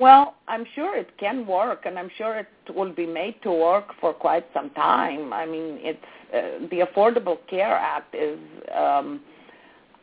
Well, 0.00 0.36
I'm 0.48 0.64
sure 0.74 0.96
it 0.96 1.10
can 1.18 1.46
work, 1.46 1.82
and 1.84 1.98
I'm 1.98 2.10
sure 2.16 2.38
it 2.38 2.74
will 2.74 2.90
be 2.92 3.04
made 3.06 3.34
to 3.42 3.52
work 3.52 3.88
for 4.00 4.14
quite 4.14 4.46
some 4.54 4.70
time. 4.70 5.34
I 5.34 5.44
mean, 5.44 5.78
it's 5.82 5.98
uh, 6.34 6.66
the 6.70 6.86
Affordable 6.86 7.36
Care 7.48 7.76
Act 7.76 8.14
is. 8.14 8.38
Um, 8.74 9.20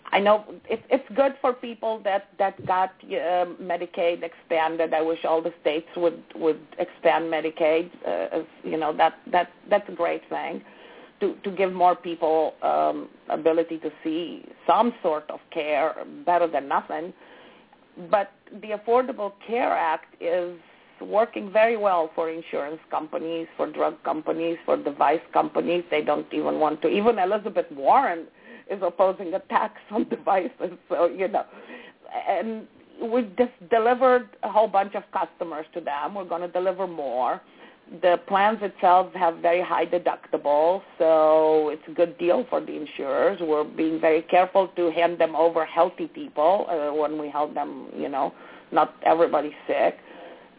I 0.10 0.20
know 0.20 0.46
it, 0.70 0.84
it's 0.90 1.04
good 1.16 1.34
for 1.42 1.52
people 1.52 2.00
that 2.04 2.30
that 2.38 2.64
got 2.68 2.92
uh, 3.06 3.46
Medicaid 3.60 4.22
expanded. 4.22 4.94
I 4.94 5.02
wish 5.02 5.26
all 5.26 5.42
the 5.42 5.54
states 5.62 5.88
would 5.98 6.24
would 6.36 6.62
expand 6.78 7.26
Medicaid. 7.26 7.90
Uh, 8.06 8.38
as, 8.38 8.46
you 8.64 8.78
know 8.78 8.96
that 8.96 9.16
that 9.32 9.50
that's 9.68 9.90
a 9.90 9.94
great 9.94 10.22
thing 10.30 10.62
to, 11.22 11.36
to 11.44 11.50
give 11.52 11.74
more 11.74 11.96
people 11.96 12.54
um, 12.62 13.10
ability 13.30 13.80
to 13.80 13.90
see 14.04 14.46
some 14.68 14.94
sort 15.02 15.30
of 15.32 15.40
care 15.52 15.96
better 16.24 16.48
than 16.48 16.68
nothing. 16.68 17.14
But 18.10 18.32
the 18.62 18.70
Affordable 18.70 19.34
Care 19.46 19.72
Act 19.72 20.16
is 20.22 20.56
working 21.02 21.52
very 21.52 21.78
well 21.78 22.12
for 22.16 22.30
insurance 22.30 22.80
companies, 22.90 23.48
for 23.56 23.72
drug 23.72 24.02
companies, 24.04 24.58
for 24.66 24.78
device 24.78 25.22
companies. 25.34 25.84
They 25.90 26.02
don't 26.02 26.32
even 26.34 26.60
want 26.60 26.82
to. 26.84 26.88
Even 26.88 27.20
Elizabeth 27.20 27.66
Warren 27.72 28.28
is 28.70 28.80
opposing 28.82 29.34
a 29.34 29.40
tax 29.40 29.76
on 29.92 30.08
devices. 30.10 30.78
So 30.90 31.06
you 31.06 31.28
know, 31.28 31.46
and 32.28 32.68
we've 33.02 33.36
just 33.38 33.52
delivered 33.70 34.30
a 34.44 34.50
whole 34.50 34.68
bunch 34.68 34.96
of 34.96 35.04
customers 35.12 35.66
to 35.74 35.82
them. 35.82 36.16
We're 36.16 36.26
going 36.26 36.42
to 36.42 36.48
deliver 36.48 36.88
more 36.88 37.42
the 38.02 38.20
plans 38.28 38.60
itself 38.62 39.14
have 39.14 39.38
very 39.38 39.62
high 39.62 39.86
deductibles, 39.86 40.82
so 40.98 41.70
it's 41.70 41.82
a 41.88 41.92
good 41.92 42.18
deal 42.18 42.46
for 42.50 42.60
the 42.60 42.76
insurers. 42.76 43.40
We're 43.42 43.64
being 43.64 44.00
very 44.00 44.22
careful 44.24 44.68
to 44.76 44.92
hand 44.92 45.20
them 45.20 45.36
over 45.36 45.66
healthy 45.66 46.08
people 46.08 46.68
uh, 46.70 46.94
when 46.94 47.20
we 47.20 47.30
help 47.30 47.54
them, 47.54 47.88
you 47.96 48.10
know, 48.10 48.34
not 48.72 48.96
everybody 49.06 49.56
sick. 49.68 49.98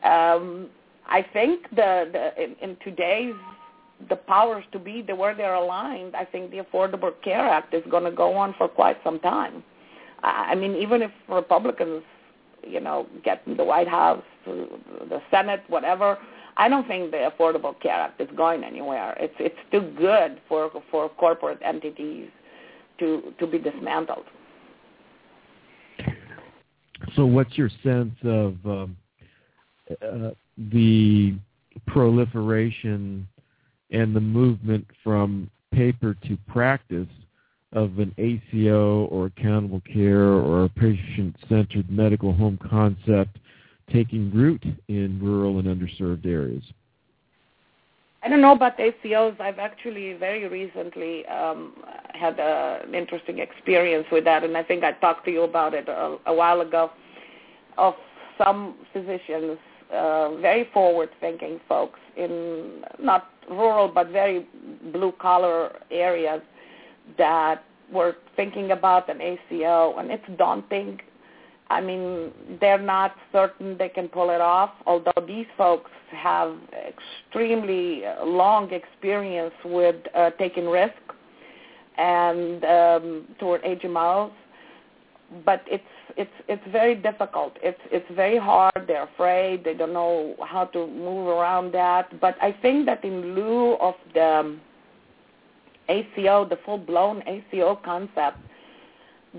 Um, 0.04 0.68
I 1.06 1.24
think 1.32 1.68
the, 1.70 2.08
the 2.12 2.42
in, 2.42 2.56
in 2.62 2.76
today's 2.82 3.34
the 4.08 4.16
powers 4.16 4.64
to 4.72 4.78
be, 4.78 5.02
the 5.02 5.14
where 5.14 5.34
they're 5.34 5.54
aligned, 5.54 6.14
I 6.14 6.24
think 6.24 6.50
the 6.50 6.58
Affordable 6.58 7.10
Care 7.22 7.46
Act 7.46 7.74
is 7.74 7.82
going 7.90 8.04
to 8.04 8.12
go 8.12 8.34
on 8.34 8.54
for 8.56 8.68
quite 8.68 8.96
some 9.02 9.18
time. 9.20 9.64
I 10.22 10.54
mean, 10.54 10.74
even 10.76 11.02
if 11.02 11.10
Republicans, 11.28 12.02
you 12.66 12.80
know, 12.80 13.06
get 13.24 13.42
the 13.44 13.64
White 13.64 13.88
House, 13.88 14.22
the 14.46 15.20
Senate, 15.30 15.62
whatever, 15.68 16.18
I 16.58 16.68
don't 16.68 16.86
think 16.88 17.12
the 17.12 17.30
Affordable 17.30 17.80
Care 17.80 17.92
Act 17.92 18.20
is 18.20 18.28
going 18.36 18.64
anywhere. 18.64 19.16
It's 19.20 19.34
it's 19.38 19.56
too 19.70 19.94
good 19.96 20.40
for 20.48 20.70
for 20.90 21.08
corporate 21.08 21.60
entities 21.64 22.28
to 22.98 23.32
to 23.38 23.46
be 23.46 23.58
dismantled. 23.58 24.24
So, 27.14 27.24
what's 27.24 27.56
your 27.56 27.70
sense 27.82 28.14
of 28.24 28.56
um, 28.66 28.96
uh, 30.02 30.30
the 30.72 31.34
proliferation 31.86 33.26
and 33.90 34.14
the 34.14 34.20
movement 34.20 34.84
from 35.04 35.48
paper 35.72 36.16
to 36.26 36.36
practice 36.48 37.08
of 37.72 37.98
an 37.98 38.14
ACO 38.18 39.04
or 39.06 39.26
accountable 39.26 39.82
care 39.92 40.32
or 40.32 40.64
a 40.64 40.68
patient-centered 40.70 41.90
medical 41.90 42.32
home 42.32 42.58
concept 42.68 43.38
taking 43.92 44.30
root 44.32 44.62
in 44.88 45.18
rural 45.20 45.58
and 45.58 45.66
underserved 45.66 46.26
areas? 46.26 46.62
I 48.22 48.28
don't 48.28 48.40
know 48.40 48.52
about 48.52 48.78
ACOs. 48.78 49.40
I've 49.40 49.58
actually 49.58 50.14
very 50.14 50.48
recently 50.48 51.24
um, 51.26 51.74
had 52.14 52.38
a, 52.40 52.80
an 52.84 52.94
interesting 52.94 53.38
experience 53.38 54.06
with 54.10 54.24
that, 54.24 54.42
and 54.42 54.56
I 54.56 54.62
think 54.64 54.82
I 54.82 54.92
talked 54.92 55.24
to 55.26 55.30
you 55.30 55.42
about 55.42 55.72
it 55.72 55.88
a, 55.88 56.16
a 56.26 56.34
while 56.34 56.60
ago. 56.60 56.90
Of 57.76 57.94
some 58.36 58.74
physicians 58.92 59.56
uh, 59.92 60.36
very 60.36 60.68
forward-thinking 60.74 61.60
folks 61.68 62.00
in 62.16 62.82
not 63.00 63.30
rural 63.48 63.88
but 63.88 64.08
very 64.10 64.46
blue-collar 64.92 65.78
areas 65.90 66.42
that 67.16 67.64
were 67.92 68.16
thinking 68.36 68.72
about 68.72 69.08
an 69.08 69.20
ACO, 69.20 69.96
and 69.96 70.10
it's 70.10 70.24
daunting. 70.36 71.00
I 71.70 71.80
mean, 71.80 72.32
they're 72.60 72.80
not 72.80 73.14
certain 73.30 73.76
they 73.76 73.90
can 73.90 74.08
pull 74.08 74.30
it 74.30 74.40
off, 74.40 74.70
although 74.86 75.22
these 75.26 75.46
folks 75.56 75.90
have 76.10 76.56
extremely 76.72 78.04
long 78.24 78.72
experience 78.72 79.54
with 79.64 79.96
uh, 80.14 80.30
taking 80.38 80.66
risk 80.66 80.94
and 81.98 82.64
um, 82.64 83.26
toward 83.38 83.62
HMOs. 83.64 84.32
But 85.44 85.62
it's 85.66 85.84
it's 86.16 86.32
it's 86.48 86.62
very 86.72 86.94
difficult. 86.94 87.58
It's 87.62 87.80
it's 87.92 88.06
very 88.16 88.38
hard. 88.38 88.84
They're 88.86 89.04
afraid. 89.04 89.62
They 89.62 89.74
don't 89.74 89.92
know 89.92 90.36
how 90.42 90.64
to 90.66 90.86
move 90.86 91.28
around 91.28 91.72
that. 91.74 92.18
But 92.18 92.36
I 92.40 92.56
think 92.62 92.86
that 92.86 93.04
in 93.04 93.34
lieu 93.34 93.74
of 93.74 93.94
the 94.14 94.56
ACO, 95.90 96.46
the 96.46 96.58
full-blown 96.64 97.22
ACO 97.26 97.76
concept, 97.84 98.38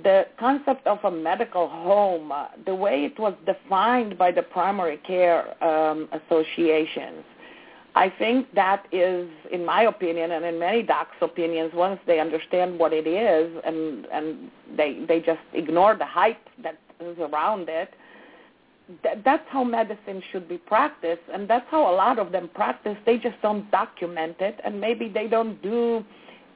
the 0.03 0.27
concept 0.39 0.85
of 0.85 0.99
a 1.03 1.11
medical 1.11 1.67
home, 1.67 2.31
uh, 2.31 2.47
the 2.65 2.75
way 2.75 3.05
it 3.05 3.19
was 3.19 3.33
defined 3.45 4.17
by 4.17 4.31
the 4.31 4.43
primary 4.43 4.97
care 4.97 5.61
um, 5.63 6.07
associations, 6.11 7.23
I 7.95 8.09
think 8.09 8.53
that 8.53 8.85
is, 8.91 9.27
in 9.51 9.65
my 9.65 9.83
opinion, 9.83 10.31
and 10.31 10.45
in 10.45 10.59
many 10.59 10.83
docs' 10.83 11.15
opinions, 11.21 11.71
once 11.73 11.99
they 12.05 12.19
understand 12.19 12.77
what 12.77 12.93
it 12.93 13.07
is 13.07 13.51
and 13.65 14.05
and 14.05 14.51
they 14.77 15.03
they 15.07 15.19
just 15.19 15.41
ignore 15.53 15.95
the 15.95 16.05
hype 16.05 16.47
that 16.63 16.77
is 16.99 17.17
around 17.17 17.67
it. 17.67 17.89
Th- 19.03 19.17
that's 19.25 19.47
how 19.49 19.63
medicine 19.63 20.21
should 20.31 20.47
be 20.47 20.57
practiced, 20.57 21.23
and 21.33 21.47
that's 21.47 21.65
how 21.69 21.91
a 21.91 21.95
lot 21.95 22.19
of 22.19 22.31
them 22.31 22.49
practice. 22.53 22.97
They 23.05 23.17
just 23.17 23.41
don't 23.41 23.69
document 23.71 24.37
it, 24.39 24.59
and 24.63 24.79
maybe 24.79 25.09
they 25.09 25.27
don't 25.27 25.61
do 25.61 26.05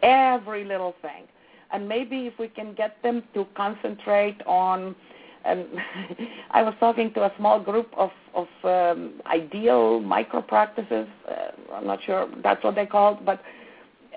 every 0.03 0.63
little 0.63 0.95
thing. 1.01 1.23
And 1.73 1.89
maybe 1.89 2.27
if 2.27 2.37
we 2.37 2.47
can 2.47 2.73
get 2.75 3.01
them 3.01 3.23
to 3.33 3.45
concentrate 3.55 4.37
on, 4.45 4.95
and 5.43 5.65
I 6.51 6.61
was 6.61 6.75
talking 6.79 7.11
to 7.15 7.23
a 7.23 7.33
small 7.37 7.59
group 7.59 7.91
of, 7.97 8.11
of 8.33 8.47
um, 8.63 9.19
ideal 9.25 9.99
micro 9.99 10.41
practices. 10.41 11.07
Uh, 11.27 11.73
I'm 11.73 11.87
not 11.87 11.99
sure 12.05 12.29
that's 12.43 12.63
what 12.63 12.75
they 12.75 12.85
called, 12.85 13.25
but 13.25 13.41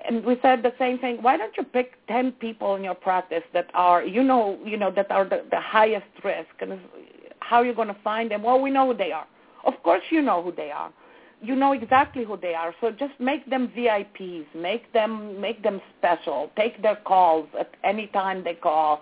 and 0.07 0.23
we 0.23 0.37
said 0.41 0.61
the 0.61 0.73
same 0.77 0.99
thing. 0.99 1.17
Why 1.21 1.35
don't 1.35 1.57
you 1.57 1.63
pick 1.63 1.93
ten 2.07 2.31
people 2.31 2.75
in 2.75 2.83
your 2.83 2.95
practice 2.95 3.43
that 3.53 3.69
are 3.73 4.05
you 4.05 4.23
know 4.23 4.59
you 4.63 4.77
know 4.77 4.91
that 4.91 5.09
are 5.11 5.25
the, 5.25 5.43
the 5.49 5.59
highest 5.59 6.05
risk, 6.23 6.49
and 6.61 6.79
how 7.39 7.57
are 7.57 7.65
you're 7.65 7.73
going 7.73 7.87
to 7.87 7.97
find 8.03 8.29
them? 8.31 8.43
Well, 8.43 8.61
we 8.61 8.69
know 8.69 8.91
who 8.91 8.97
they 8.97 9.11
are. 9.11 9.27
Of 9.65 9.73
course, 9.83 10.03
you 10.11 10.21
know 10.21 10.43
who 10.43 10.51
they 10.51 10.69
are 10.69 10.91
you 11.41 11.55
know 11.55 11.73
exactly 11.73 12.23
who 12.23 12.37
they 12.37 12.53
are. 12.53 12.73
So 12.81 12.91
just 12.91 13.13
make 13.19 13.49
them 13.49 13.71
VIPs, 13.75 14.45
make 14.55 14.91
them 14.93 15.39
make 15.39 15.63
them 15.63 15.81
special. 15.97 16.51
Take 16.57 16.81
their 16.81 16.95
calls 16.95 17.47
at 17.59 17.71
any 17.83 18.07
time 18.07 18.43
they 18.43 18.55
call. 18.55 19.01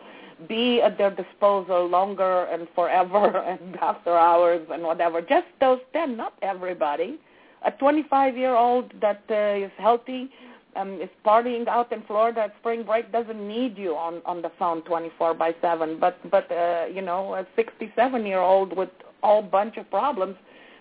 Be 0.49 0.81
at 0.81 0.97
their 0.97 1.11
disposal 1.11 1.87
longer 1.87 2.45
and 2.45 2.67
forever 2.75 3.37
and 3.47 3.75
after 3.77 4.17
hours 4.17 4.67
and 4.71 4.83
whatever. 4.83 5.21
Just 5.21 5.47
those 5.59 5.79
ten, 5.93 6.17
not 6.17 6.33
everybody. 6.41 7.19
A 7.65 7.71
25-year-old 7.71 8.93
that 9.01 9.23
uh, 9.31 9.65
is 9.65 9.71
healthy 9.77 10.29
um, 10.75 11.01
is 11.01 11.09
partying 11.25 11.67
out 11.67 11.91
in 11.91 12.03
Florida 12.03 12.41
at 12.41 12.55
spring 12.59 12.83
break 12.83 13.11
doesn't 13.11 13.47
need 13.47 13.77
you 13.77 13.95
on 13.95 14.21
on 14.25 14.41
the 14.41 14.51
phone 14.59 14.81
24 14.83 15.33
by 15.35 15.55
7. 15.61 15.99
But 15.99 16.17
but 16.29 16.51
uh, 16.51 16.85
you 16.93 17.01
know 17.01 17.35
a 17.35 17.45
67-year-old 17.59 18.75
with 18.75 18.89
all 19.23 19.41
bunch 19.41 19.77
of 19.77 19.89
problems 19.89 20.35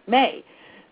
may. 0.06 0.44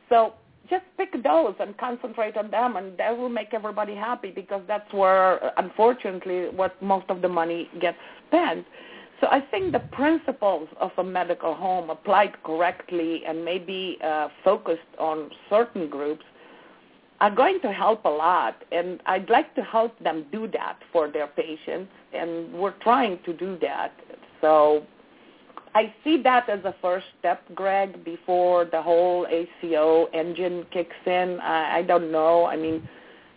So 0.08 0.34
just 0.70 0.84
pick 0.96 1.12
those 1.22 1.54
and 1.60 1.76
concentrate 1.78 2.36
on 2.36 2.50
them, 2.50 2.76
and 2.76 2.96
that 2.98 3.16
will 3.16 3.28
make 3.28 3.52
everybody 3.52 3.94
happy 3.94 4.30
because 4.30 4.62
that's 4.66 4.92
where, 4.92 5.52
unfortunately, 5.58 6.48
what 6.48 6.80
most 6.82 7.06
of 7.08 7.20
the 7.20 7.28
money 7.28 7.68
gets 7.80 7.98
spent. 8.28 8.64
So 9.20 9.28
I 9.30 9.40
think 9.40 9.72
the 9.72 9.80
principles 9.92 10.68
of 10.80 10.90
a 10.98 11.04
medical 11.04 11.54
home 11.54 11.90
applied 11.90 12.42
correctly 12.42 13.22
and 13.26 13.44
maybe 13.44 13.98
uh, 14.04 14.28
focused 14.42 14.80
on 14.98 15.30
certain 15.48 15.88
groups 15.88 16.24
are 17.20 17.30
going 17.30 17.60
to 17.60 17.72
help 17.72 18.04
a 18.04 18.08
lot. 18.08 18.64
And 18.72 19.00
I'd 19.06 19.30
like 19.30 19.54
to 19.54 19.62
help 19.62 19.96
them 20.00 20.26
do 20.32 20.48
that 20.48 20.78
for 20.92 21.08
their 21.08 21.28
patients, 21.28 21.92
and 22.12 22.52
we're 22.52 22.74
trying 22.82 23.20
to 23.24 23.32
do 23.32 23.56
that. 23.62 23.92
So 24.40 24.84
I 25.74 25.94
see 26.04 26.20
that 26.22 26.48
as 26.48 26.60
a 26.64 26.74
first 26.82 27.06
step, 27.18 27.42
Greg, 27.54 28.04
before 28.04 28.66
the 28.66 28.82
whole 28.82 29.26
ACO 29.26 30.06
engine 30.12 30.66
kicks 30.70 30.94
in. 31.06 31.38
I, 31.40 31.78
I 31.78 31.82
don't 31.82 32.12
know. 32.12 32.44
I 32.44 32.56
mean, 32.56 32.86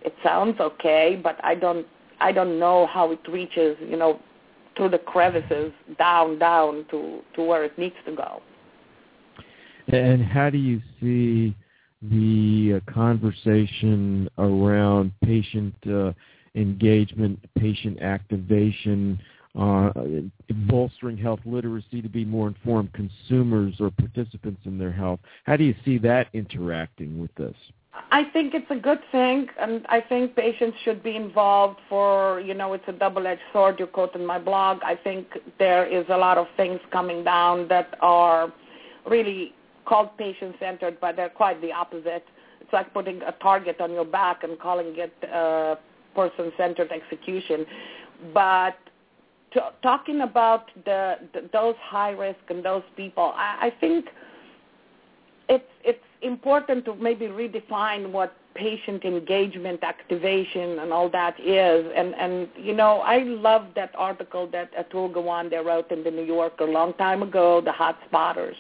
it 0.02 0.14
sounds 0.24 0.60
okay, 0.60 1.20
but 1.22 1.40
I 1.44 1.56
don't 1.56 1.86
I 2.20 2.32
don't 2.32 2.60
know 2.60 2.88
how 2.88 3.12
it 3.12 3.20
reaches, 3.28 3.78
you 3.82 3.98
know, 3.98 4.20
through 4.76 4.90
the 4.90 4.98
crevices 4.98 5.72
down 5.98 6.38
down 6.40 6.86
to 6.92 7.22
to 7.36 7.44
where 7.44 7.64
it 7.64 7.78
needs 7.78 7.96
to 8.06 8.16
go. 8.16 8.42
And 9.88 10.24
how 10.24 10.50
do 10.50 10.58
you 10.58 10.82
see 11.00 11.56
the 12.02 12.82
uh, 12.82 12.92
conversation 12.92 14.30
around 14.38 15.12
patient 15.24 15.76
uh, 15.88 16.12
engagement, 16.56 17.40
patient 17.58 18.02
activation? 18.02 19.20
Uh, 19.58 19.92
bolstering 20.68 21.18
health 21.18 21.40
literacy 21.46 22.02
to 22.02 22.10
be 22.10 22.26
more 22.26 22.48
informed 22.48 22.92
consumers 22.94 23.76
or 23.80 23.90
participants 23.92 24.62
in 24.66 24.78
their 24.78 24.92
health. 24.92 25.20
How 25.46 25.56
do 25.56 25.64
you 25.64 25.76
see 25.86 25.98
that 26.00 26.28
interacting 26.34 27.20
with 27.20 27.34
this? 27.36 27.56
I 28.12 28.26
think 28.34 28.54
it's 28.54 28.70
a 28.70 28.76
good 28.76 29.00
thing, 29.12 29.48
and 29.60 29.86
I 29.88 30.02
think 30.02 30.36
patients 30.36 30.78
should 30.84 31.02
be 31.02 31.16
involved 31.16 31.80
for, 31.88 32.42
you 32.42 32.54
know, 32.54 32.74
it's 32.74 32.84
a 32.88 32.92
double-edged 32.92 33.42
sword, 33.54 33.80
you 33.80 33.88
quote 33.88 34.16
in 34.16 34.26
my 34.26 34.38
blog. 34.38 34.80
I 34.84 34.96
think 34.96 35.28
there 35.60 35.86
is 35.86 36.06
a 36.10 36.18
lot 36.18 36.38
of 36.38 36.48
things 36.58 36.80
coming 36.92 37.24
down 37.24 37.70
that 37.70 37.96
are 38.02 38.52
really 39.10 39.54
called 39.86 40.10
patient-centered, 40.18 40.98
but 41.00 41.16
they're 41.16 41.30
quite 41.30 41.62
the 41.62 41.72
opposite. 41.72 42.26
It's 42.60 42.74
like 42.74 42.94
putting 42.94 43.22
a 43.22 43.32
target 43.42 43.80
on 43.80 43.92
your 43.92 44.06
back 44.06 44.44
and 44.44 44.60
calling 44.60 44.94
it 44.98 45.14
uh, 45.32 45.76
person-centered 46.16 46.92
execution. 46.92 47.66
But 48.34 48.76
talking 49.82 50.22
about 50.22 50.70
the, 50.86 51.16
the 51.34 51.50
those 51.54 51.76
high 51.82 52.12
risk 52.12 52.40
and 52.50 52.64
those 52.64 52.84
people, 52.96 53.34
I, 53.36 53.68
I 53.68 53.74
think 53.80 54.06
it's 55.50 55.64
it's 55.84 56.00
important 56.22 56.86
to 56.86 56.96
maybe 56.96 57.28
redefine 57.28 58.12
what 58.12 58.36
patient 58.56 59.04
engagement 59.04 59.84
activation 59.84 60.80
and 60.80 60.92
all 60.92 61.10
that 61.10 61.40
is. 61.40 61.86
And 61.96 62.16
and 62.16 62.48
you 62.58 62.74
know 62.74 63.02
i 63.02 63.20
love 63.20 63.68
that 63.76 63.92
article 63.98 64.48
that 64.52 64.74
atul 64.76 65.14
gawande 65.14 65.64
wrote 65.64 65.92
in 65.92 66.04
the 66.04 66.12
new 66.12 66.24
yorker 66.24 66.64
a 66.64 66.72
long 66.72 66.94
time 66.94 67.22
ago 67.22 67.62
the 67.62 67.72
hot 67.72 67.98
spotters. 68.08 68.56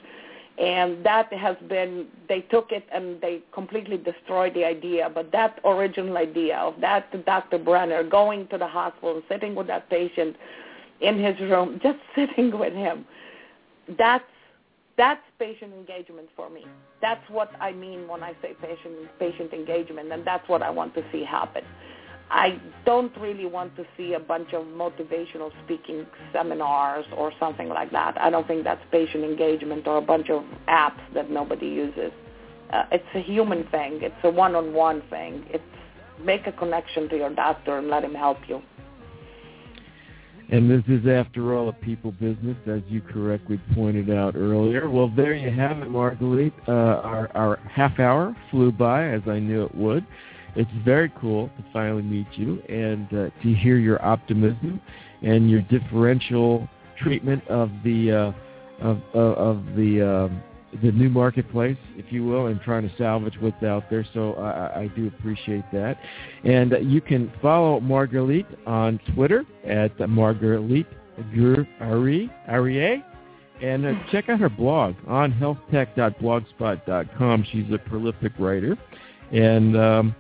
And 0.57 1.05
that 1.05 1.33
has 1.33 1.57
been 1.67 2.07
they 2.29 2.41
took 2.41 2.71
it 2.71 2.85
and 2.93 3.19
they 3.19 3.41
completely 3.53 3.97
destroyed 3.97 4.53
the 4.53 4.65
idea 4.65 5.09
but 5.13 5.31
that 5.31 5.59
original 5.65 6.17
idea 6.17 6.57
of 6.57 6.79
that 6.81 7.25
dr 7.25 7.57
brenner 7.59 8.03
going 8.03 8.47
to 8.49 8.57
the 8.57 8.67
hospital 8.67 9.15
and 9.15 9.23
sitting 9.29 9.55
with 9.55 9.67
that 9.67 9.89
patient 9.89 10.35
in 11.01 11.23
his 11.23 11.39
room, 11.41 11.79
just 11.83 11.99
sitting 12.15 12.57
with 12.57 12.73
him. 12.73 13.05
That's 13.97 14.23
that's 14.97 15.21
patient 15.39 15.73
engagement 15.73 16.29
for 16.37 16.49
me. 16.49 16.65
That's 17.01 17.29
what 17.29 17.51
I 17.59 17.73
mean 17.73 18.07
when 18.07 18.23
I 18.23 18.31
say 18.41 18.53
patient 18.61 18.95
patient 19.19 19.53
engagement, 19.53 20.11
and 20.11 20.25
that's 20.25 20.47
what 20.47 20.61
I 20.61 20.69
want 20.69 20.93
to 20.95 21.03
see 21.11 21.23
happen. 21.23 21.63
I 22.31 22.59
don't 22.85 23.15
really 23.17 23.45
want 23.45 23.75
to 23.75 23.85
see 23.95 24.13
a 24.13 24.19
bunch 24.19 24.53
of 24.53 24.65
motivational 24.65 25.51
speaking 25.63 26.07
seminars 26.33 27.05
or 27.15 27.31
something 27.39 27.69
like 27.69 27.91
that. 27.91 28.19
I 28.19 28.29
don't 28.29 28.47
think 28.47 28.63
that's 28.63 28.81
patient 28.91 29.23
engagement 29.23 29.85
or 29.87 29.97
a 29.97 30.01
bunch 30.01 30.29
of 30.29 30.43
apps 30.67 31.01
that 31.13 31.29
nobody 31.29 31.67
uses. 31.67 32.11
Uh, 32.73 32.85
it's 32.91 33.05
a 33.13 33.21
human 33.21 33.63
thing. 33.67 33.99
It's 34.01 34.15
a 34.23 34.29
one-on-one 34.29 35.03
thing. 35.09 35.45
It's 35.49 35.63
make 36.19 36.47
a 36.47 36.51
connection 36.51 37.07
to 37.09 37.17
your 37.17 37.29
doctor 37.29 37.77
and 37.77 37.89
let 37.89 38.03
him 38.03 38.15
help 38.15 38.39
you. 38.47 38.61
And 40.49 40.69
this 40.69 40.83
is, 40.87 41.07
after 41.07 41.55
all, 41.55 41.69
a 41.69 41.73
people 41.73 42.11
business, 42.11 42.57
as 42.67 42.81
you 42.87 43.01
correctly 43.01 43.59
pointed 43.73 44.11
out 44.11 44.35
earlier. 44.35 44.89
Well, 44.89 45.11
there 45.15 45.33
you 45.33 45.49
have 45.49 45.79
it, 45.79 45.89
Margalit. 45.89 46.53
Uh, 46.67 46.71
our, 46.71 47.31
our 47.35 47.57
half 47.69 47.99
hour 47.99 48.35
flew 48.51 48.71
by, 48.71 49.09
as 49.09 49.21
I 49.27 49.39
knew 49.39 49.65
it 49.65 49.73
would. 49.73 50.05
It's 50.55 50.71
very 50.85 51.11
cool 51.19 51.49
to 51.57 51.65
finally 51.73 52.03
meet 52.03 52.27
you 52.33 52.61
and 52.69 53.07
uh, 53.07 53.29
to 53.43 53.53
hear 53.53 53.77
your 53.77 54.03
optimism 54.05 54.79
and 55.21 55.49
your 55.49 55.61
differential 55.61 56.69
treatment 57.01 57.45
of 57.47 57.71
the 57.83 58.11
uh, 58.11 58.31
of, 58.81 59.01
of, 59.13 59.37
of 59.37 59.65
the 59.75 60.01
um, 60.01 60.43
the 60.81 60.91
new 60.91 61.09
marketplace, 61.09 61.77
if 61.95 62.11
you 62.11 62.25
will, 62.25 62.47
and 62.47 62.59
trying 62.61 62.87
to 62.87 62.95
salvage 62.97 63.35
what's 63.39 63.63
out 63.63 63.89
there. 63.89 64.05
So 64.13 64.33
I, 64.33 64.81
I 64.81 64.87
do 64.95 65.07
appreciate 65.07 65.63
that. 65.73 65.97
And 66.43 66.75
you 66.81 67.01
can 67.01 67.31
follow 67.41 67.79
Margalit 67.79 68.45
on 68.67 68.99
Twitter 69.13 69.43
at 69.65 69.97
Margalit 69.97 70.85
Arie, 71.79 72.29
And 73.61 73.85
uh, 73.85 73.93
check 74.11 74.27
out 74.29 74.39
her 74.39 74.49
blog 74.49 74.95
on 75.07 75.31
healthtech.blogspot.com. 75.33 77.45
She's 77.51 77.71
a 77.71 77.77
prolific 77.77 78.33
writer. 78.37 78.77
And 79.31 79.77
um, 79.77 80.15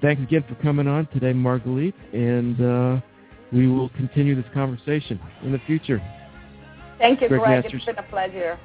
thanks 0.00 0.22
again 0.22 0.44
for 0.48 0.54
coming 0.56 0.86
on 0.86 1.06
today, 1.08 1.32
Margalit. 1.32 1.94
And 2.12 2.60
uh, 2.60 3.00
we 3.52 3.68
will 3.68 3.88
continue 3.90 4.34
this 4.34 4.50
conversation 4.54 5.20
in 5.42 5.52
the 5.52 5.60
future. 5.66 6.02
Thank 6.98 7.20
you, 7.20 7.28
Greg. 7.28 7.64
It's 7.64 7.84
been 7.84 7.98
a 7.98 8.02
pleasure. 8.04 8.58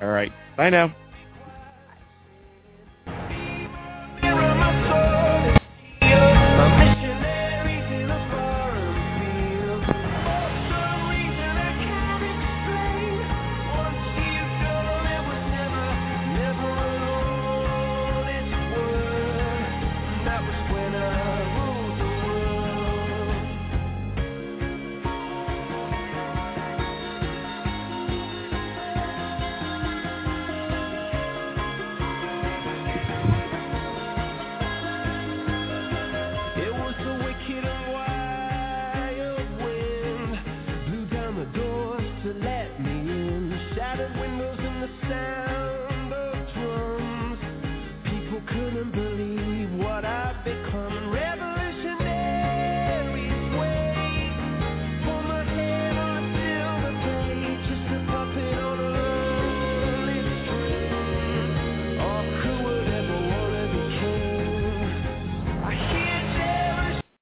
All 0.00 0.08
right. 0.08 0.32
Bye 0.56 0.70
now. 0.70 0.94